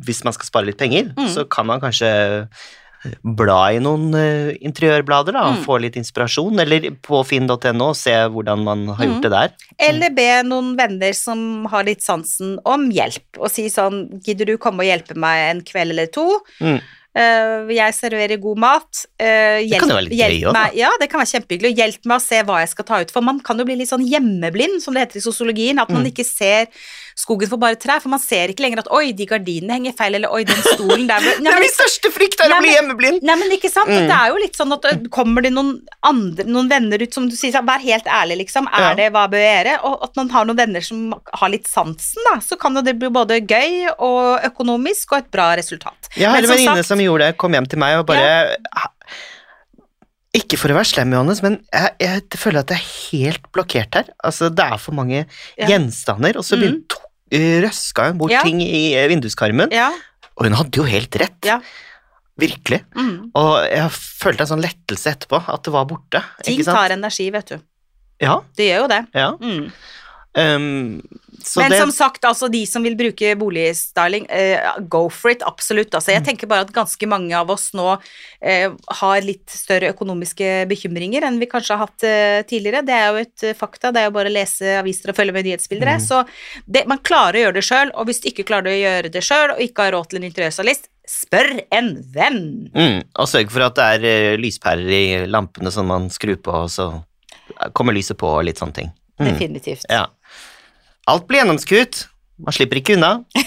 hvis 0.06 0.22
man 0.24 0.32
skal 0.32 0.46
spare 0.46 0.66
litt 0.70 0.78
penger, 0.78 1.12
Mm. 1.16 1.28
så 1.34 1.44
kan 1.50 1.66
man 1.66 1.80
kanskje 1.80 2.48
bla 3.22 3.72
i 3.74 3.78
noen 3.84 4.08
uh, 4.14 4.52
interiørblader 4.64 5.32
da, 5.36 5.42
og 5.50 5.58
Mm. 5.58 5.64
få 5.66 5.78
litt 5.80 5.96
inspirasjon, 6.00 6.58
eller 6.60 6.90
på 7.04 7.20
finn.no 7.26 7.88
og 7.90 7.96
se 7.96 8.10
hvordan 8.12 8.64
man 8.64 8.86
har 8.88 9.04
Mm. 9.04 9.12
gjort 9.12 9.22
det 9.22 9.30
der. 9.30 9.50
Eller 9.78 10.10
be 10.10 10.28
noen 10.42 10.76
venner 10.76 11.12
som 11.12 11.64
har 11.66 11.84
litt 11.84 12.02
sansen 12.02 12.58
om 12.64 12.90
hjelp, 12.90 13.38
og 13.38 13.50
si 13.50 13.66
sånn 13.68 14.22
Gidder 14.24 14.46
du 14.46 14.56
komme 14.58 14.80
og 14.80 14.86
hjelpe 14.88 15.14
meg 15.16 15.50
en 15.50 15.60
kveld 15.62 15.90
eller 15.90 16.06
to? 16.06 16.40
Mm. 16.60 16.80
Uh, 17.16 17.68
jeg 17.70 17.94
serverer 17.94 18.40
god 18.42 18.58
mat. 18.58 19.04
Uh, 19.22 19.60
hjelp, 19.62 19.78
kan 19.84 19.88
jo 19.92 19.94
være 19.94 20.08
litt 20.08 20.18
gøy 20.18 20.40
også, 20.48 20.52
da. 20.56 20.64
Ja, 20.74 20.88
det 20.98 21.06
kan 21.12 21.20
være 21.20 21.30
kjempehyggelig. 21.30 21.76
Hjelp 21.78 22.06
meg 22.10 22.16
å 22.18 22.24
se 22.24 22.40
hva 22.42 22.56
jeg 22.58 22.68
skal 22.72 22.84
ta 22.88 22.98
ut. 23.04 23.10
For 23.14 23.22
man 23.22 23.38
kan 23.38 23.56
jo 23.56 23.64
bli 23.68 23.76
litt 23.76 23.88
sånn 23.92 24.02
hjemmeblind, 24.02 24.82
som 24.82 24.94
det 24.94 25.04
heter 25.04 25.20
i 25.20 25.22
sosiologien. 25.22 25.78
At 25.78 25.90
man 25.90 26.02
Mm. 26.02 26.10
ikke 26.10 26.24
ser 26.26 26.66
skogen 27.16 27.48
for 27.48 27.60
bare 27.62 27.76
trær. 27.80 28.00
For 28.02 28.10
man 28.12 28.20
ser 28.22 28.50
ikke 28.52 28.64
lenger 28.64 28.80
at 28.82 28.88
oi, 28.92 29.12
de 29.16 29.26
gardinene 29.30 29.76
henger 29.78 29.94
feil, 29.96 30.14
eller 30.18 30.32
oi, 30.34 30.42
den 30.48 30.60
stolen 30.64 31.06
der 31.08 31.20
ble- 31.22 31.36
Det 31.44 31.52
er 31.52 31.60
min 31.62 31.72
største 31.74 32.10
frykt, 32.14 32.40
er 32.42 32.50
Nei, 32.50 32.58
å 32.58 32.64
bli 32.64 32.72
hjemmeblind! 32.74 33.22
Nei, 33.28 33.36
men 33.40 33.54
ikke 33.56 33.70
sant? 33.72 33.88
Mm. 33.92 34.08
Det 34.10 34.16
er 34.18 34.32
jo 34.34 34.40
litt 34.42 34.58
sånn 34.58 34.74
at 34.76 34.88
øh, 34.90 35.04
kommer 35.14 35.46
det 35.46 35.52
noen 35.54 35.74
andre, 36.02 36.46
noen 36.50 36.68
venner 36.72 37.04
ut 37.06 37.14
som 37.14 37.28
du 37.30 37.36
sier, 37.38 37.54
sånn, 37.54 37.66
vær 37.68 37.82
helt 37.84 38.06
ærlig, 38.10 38.40
liksom. 38.44 38.66
Er 38.72 38.88
Ja. 38.88 38.94
det 38.98 39.10
hva 39.14 39.26
bør 39.32 39.44
jeg 39.44 39.54
gjøre? 39.60 39.76
Og 39.90 40.02
at 40.08 40.16
man 40.20 40.32
har 40.34 40.48
noen 40.50 40.60
venner 40.64 40.80
som 40.84 41.14
har 41.40 41.52
litt 41.54 41.70
sansen, 41.70 42.22
da. 42.32 42.38
Så 42.44 42.58
kan 42.60 42.74
jo 42.74 42.82
det 42.84 42.96
bli 42.98 43.08
både 43.14 43.40
gøy 43.46 43.94
og 43.98 44.44
økonomisk 44.50 45.12
og 45.14 45.22
et 45.22 45.30
bra 45.34 45.52
resultat. 45.60 46.10
Jeg 46.18 46.28
har 46.28 46.42
en 46.42 46.50
venninne 46.50 46.84
som 46.84 46.98
gjorde 47.00 47.30
det, 47.30 47.38
kom 47.40 47.54
hjem 47.54 47.66
til 47.70 47.78
meg 47.82 48.00
og 48.02 48.06
bare 48.10 48.50
Ikke 50.34 50.58
for 50.58 50.72
å 50.72 50.74
være 50.74 50.88
slem, 50.90 51.12
Johannes, 51.14 51.40
men 51.44 51.60
jeg, 51.70 51.90
jeg 52.02 52.38
føler 52.42 52.64
at 52.64 52.70
det 52.72 52.74
er 52.80 52.86
helt 53.12 53.44
blokkert 53.54 53.94
her. 54.00 54.08
Altså, 54.26 54.48
det 54.50 54.64
er 54.66 54.80
for 54.82 54.96
mange 54.96 55.20
Ja. 55.20 55.68
gjenstander, 55.68 56.34
og 56.40 56.42
så 56.42 56.58
Mm. 56.58 56.64
Røska 57.64 58.08
hun 58.10 58.18
bort 58.18 58.30
Ja. 58.34 58.42
ting 58.42 58.60
i 58.62 58.94
eh, 58.94 59.08
vinduskarmen, 59.10 59.70
Ja. 59.74 59.90
og 60.36 60.46
hun 60.46 60.52
hadde 60.58 60.76
jo 60.80 60.84
helt 60.88 61.16
rett. 61.20 61.38
Ja. 61.44 61.60
Virkelig. 62.38 62.80
Mm. 62.98 63.30
Og 63.38 63.52
jeg 63.70 63.90
følte 63.94 64.42
en 64.42 64.50
sånn 64.56 64.62
lettelse 64.64 65.12
etterpå, 65.14 65.38
at 65.48 65.62
det 65.62 65.72
var 65.72 65.84
borte. 65.86 66.22
Ting 66.42 66.62
tar 66.66 66.90
energi, 66.90 67.28
vet 67.30 67.46
du. 67.52 67.60
Ja, 68.20 68.40
Det 68.56 68.66
gjør 68.70 68.80
jo 68.84 68.88
det. 68.88 69.06
ja. 69.14 69.28
Mm. 69.40 69.72
Um, 70.34 71.00
så 71.44 71.60
Men 71.60 71.70
det, 71.70 71.78
som 71.78 71.92
sagt, 71.94 72.24
altså 72.26 72.48
de 72.50 72.64
som 72.66 72.82
vil 72.82 72.96
bruke 72.98 73.34
boligstyling, 73.38 74.24
uh, 74.26 74.80
go 74.90 75.04
for 75.12 75.30
it, 75.30 75.42
absolutt. 75.46 75.94
Altså, 75.94 76.10
jeg 76.10 76.22
Mm. 76.22 76.26
tenker 76.26 76.48
bare 76.50 76.64
at 76.66 76.72
ganske 76.74 77.06
mange 77.06 77.34
av 77.38 77.50
oss 77.50 77.68
nå 77.72 77.86
uh, 77.94 78.74
har 78.98 79.20
litt 79.22 79.46
større 79.50 79.92
økonomiske 79.92 80.66
bekymringer 80.70 81.22
enn 81.28 81.38
vi 81.38 81.46
kanskje 81.46 81.76
har 81.76 81.86
hatt 81.86 82.02
uh, 82.02 82.42
tidligere. 82.48 82.82
Det 82.86 82.96
er 82.96 83.06
jo 83.12 83.22
et 83.22 83.56
fakta, 83.58 83.92
det 83.92 84.02
er 84.02 84.08
jo 84.10 84.16
bare 84.16 84.32
å 84.32 84.34
lese 84.34 84.78
aviser 84.80 85.12
og 85.12 85.16
følge 85.20 85.36
med 85.36 85.46
nyhetsbilder. 85.46 85.92
Mm. 86.00 86.02
Så 86.02 86.24
det, 86.66 86.86
man 86.90 86.98
klarer 86.98 87.38
å 87.38 87.44
gjøre 87.46 87.58
det 87.60 87.66
sjøl, 87.68 87.94
og 87.94 88.10
hvis 88.10 88.20
du 88.24 88.28
ikke 88.32 88.48
klarer 88.50 88.72
å 88.72 88.80
gjøre 88.80 89.12
det 89.14 89.22
sjøl, 89.22 89.54
og 89.54 89.62
ikke 89.62 89.86
har 89.86 89.94
råd 89.94 90.10
til 90.10 90.18
en 90.22 90.28
interiørsalist, 90.32 90.90
spør 91.06 91.60
en 91.70 91.94
venn. 92.14 92.70
mm, 92.74 93.00
og 93.20 93.28
sørg 93.28 93.50
for 93.52 93.66
at 93.66 93.76
det 93.76 93.88
er 94.00 94.38
lyspærer 94.40 94.88
i 94.88 95.06
lampene 95.28 95.70
som 95.70 95.86
man 95.86 96.08
skrur 96.10 96.40
på, 96.40 96.50
og 96.64 96.70
så 96.72 96.90
kommer 97.76 97.92
lyset 97.92 98.16
på 98.18 98.26
og 98.26 98.44
litt 98.48 98.58
sånne 98.58 98.72
ting. 98.80 98.92
Mm. 99.20 99.26
Definitivt. 99.28 99.84
Ja. 99.92 100.06
Alt 101.10 101.26
blir 101.28 101.42
gjennomskuet. 101.42 102.04
Man 102.44 102.52
slipper 102.56 102.80
ikke 102.82 102.96
unna. 102.98 103.16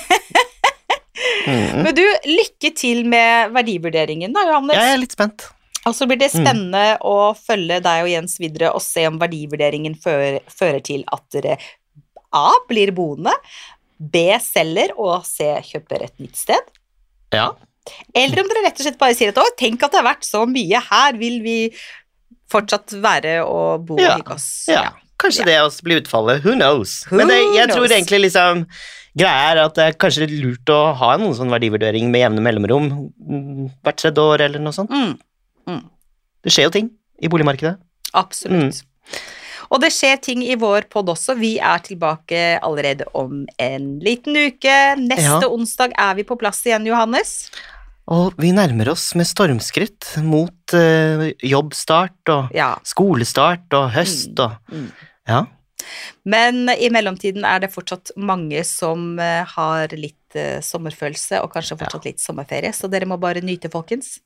Mm. 1.47 1.83
Men 1.85 1.95
du, 1.95 2.01
lykke 2.27 2.69
til 2.75 3.05
med 3.07 3.53
verdivurderingen 3.55 4.33
da, 4.35 4.41
Johannes. 4.49 4.75
Jeg 4.75 4.93
er 4.93 4.99
litt 4.99 5.13
spent. 5.15 5.45
Og 5.87 5.93
så 5.95 6.03
blir 6.09 6.19
det 6.19 6.27
Mm. 6.33 6.41
spennende 6.43 6.81
å 7.07 7.13
følge 7.39 7.77
deg 7.85 8.03
og 8.03 8.09
Jens 8.11 8.35
videre 8.41 8.73
og 8.75 8.81
se 8.83 9.05
om 9.07 9.15
verdivurderingen 9.21 9.95
fører, 9.95 10.41
fører 10.51 10.83
til 10.83 11.05
at 11.07 11.23
dere 11.31 11.55
A. 12.35 12.51
blir 12.67 12.91
boende, 12.91 13.31
B. 13.97 14.25
selger 14.43 14.91
og 14.99 15.23
C. 15.25 15.47
kjøper 15.71 16.03
et 16.03 16.19
nytt 16.19 16.35
sted. 16.35 16.59
Ja. 17.31 17.53
Eller 18.13 18.43
om 18.43 18.47
dere 18.51 18.65
rett 18.67 18.79
og 18.81 18.83
slett 18.83 18.99
bare 18.99 19.15
sier 19.15 19.29
at 19.31 19.39
å, 19.39 19.47
tenk 19.57 19.81
at 19.87 19.91
det 19.95 20.01
har 20.03 20.09
vært 20.13 20.27
så 20.27 20.43
mye, 20.45 20.83
her 20.91 21.13
vil 21.17 21.39
vi 21.41 21.57
fortsatt 22.51 22.91
være 23.01 23.39
og 23.47 23.85
bo 23.87 23.95
Ja, 24.03 24.17
hos 24.19 24.35
oss. 24.35 24.49
Ja. 24.67 24.83
ja. 24.83 24.91
Kanskje 25.17 25.39
Ja. 25.39 25.45
det 25.45 25.57
også 25.65 25.83
blir 25.83 26.01
utfallet. 26.01 26.43
Who 26.45 26.53
knows? 26.55 27.03
Who 27.09 27.17
Men 27.17 27.27
det, 27.27 27.37
jeg 27.55 27.69
tror 27.73 27.87
egentlig 27.89 28.19
liksom 28.27 28.65
Greia 29.17 29.51
er 29.51 29.57
at 29.63 29.73
det 29.73 29.83
er 29.87 29.95
kanskje 29.97 30.27
litt 30.27 30.35
lurt 30.43 30.69
å 30.69 30.93
ha 30.95 31.15
noen 31.17 31.33
sånn 31.33 31.49
verdivurdering 31.49 32.11
med 32.13 32.21
jevne 32.21 32.43
mellomrom 32.45 32.89
mm, 33.17 33.71
hvert 33.81 33.97
tredje 33.97 34.21
år 34.21 34.43
eller 34.45 34.59
noe 34.61 34.75
sånt. 34.77 34.91
Mm, 34.93 35.81
Det 36.45 36.51
skjer 36.53 36.67
jo 36.67 36.69
ting 36.75 36.91
i 37.21 37.27
boligmarkedet. 37.27 37.77
absolutt. 38.13 38.83
Og 39.71 39.81
det 39.81 39.89
skjer 39.91 40.21
ting 40.21 40.43
i 40.45 40.55
vår 40.55 40.85
pod 40.89 41.09
også. 41.11 41.33
Vi 41.35 41.57
er 41.59 41.79
tilbake 41.83 42.59
allerede 42.63 43.03
om 43.13 43.45
en 43.59 43.99
liten 43.99 44.35
uke. 44.37 44.95
Neste 45.01 45.41
Ja. 45.41 45.49
onsdag 45.49 45.91
er 45.97 46.13
vi 46.15 46.23
på 46.23 46.37
plass 46.39 46.61
igjen, 46.63 46.85
Johannes. 46.85 47.49
Og 48.07 48.37
vi 48.39 48.53
nærmer 48.55 48.93
oss 48.93 49.09
med 49.19 49.27
stormskritt 49.27 50.13
mot 50.23 50.73
eh, 50.77 51.33
jobbstart 51.43 52.31
og 52.31 52.53
Ja. 52.55 52.75
skolestart 52.87 53.73
og 53.75 53.91
høst 53.91 54.39
og 54.39 54.55
Mm. 54.71 54.91
Ja. 55.27 55.45
Men 56.25 56.69
i 56.69 56.89
mellomtiden 56.89 57.43
er 57.45 57.59
det 57.59 57.71
fortsatt 57.73 58.11
mange 58.17 58.63
som 58.65 59.19
eh, 59.19 59.43
har 59.45 59.87
litt 59.95 60.35
eh, 60.35 60.59
sommerfølelse 60.63 61.41
og 61.43 61.51
kanskje 61.53 61.77
fortsatt 61.77 62.05
litt 62.05 62.19
sommerferie, 62.19 62.71
så 62.73 62.89
dere 62.89 63.05
må 63.05 63.19
bare 63.19 63.41
nyte, 63.43 63.69
folkens. 63.69 64.19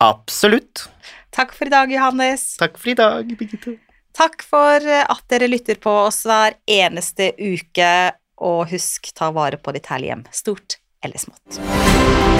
Absolutt. 0.00 0.88
Takk 1.30 1.52
for 1.52 1.66
i 1.68 1.70
dag, 1.70 1.92
Johannes. 1.92 2.56
Takk 2.56 2.78
for 2.80 2.90
i 2.90 2.94
dag, 2.98 3.28
Birgitte. 3.36 3.76
Takk 4.16 4.42
for 4.42 4.80
eh, 4.80 5.04
at 5.08 5.22
dere 5.28 5.48
lytter 5.48 5.76
på 5.80 5.92
oss 6.06 6.24
hver 6.28 6.56
eneste 6.66 7.34
uke, 7.38 8.12
og 8.40 8.68
husk, 8.72 9.12
ta 9.14 9.30
vare 9.30 9.60
på 9.60 9.72
ditt 9.76 9.86
herlige 9.92 10.14
hjem, 10.16 10.24
stort 10.32 10.80
eller 11.04 11.20
smått. 11.20 12.39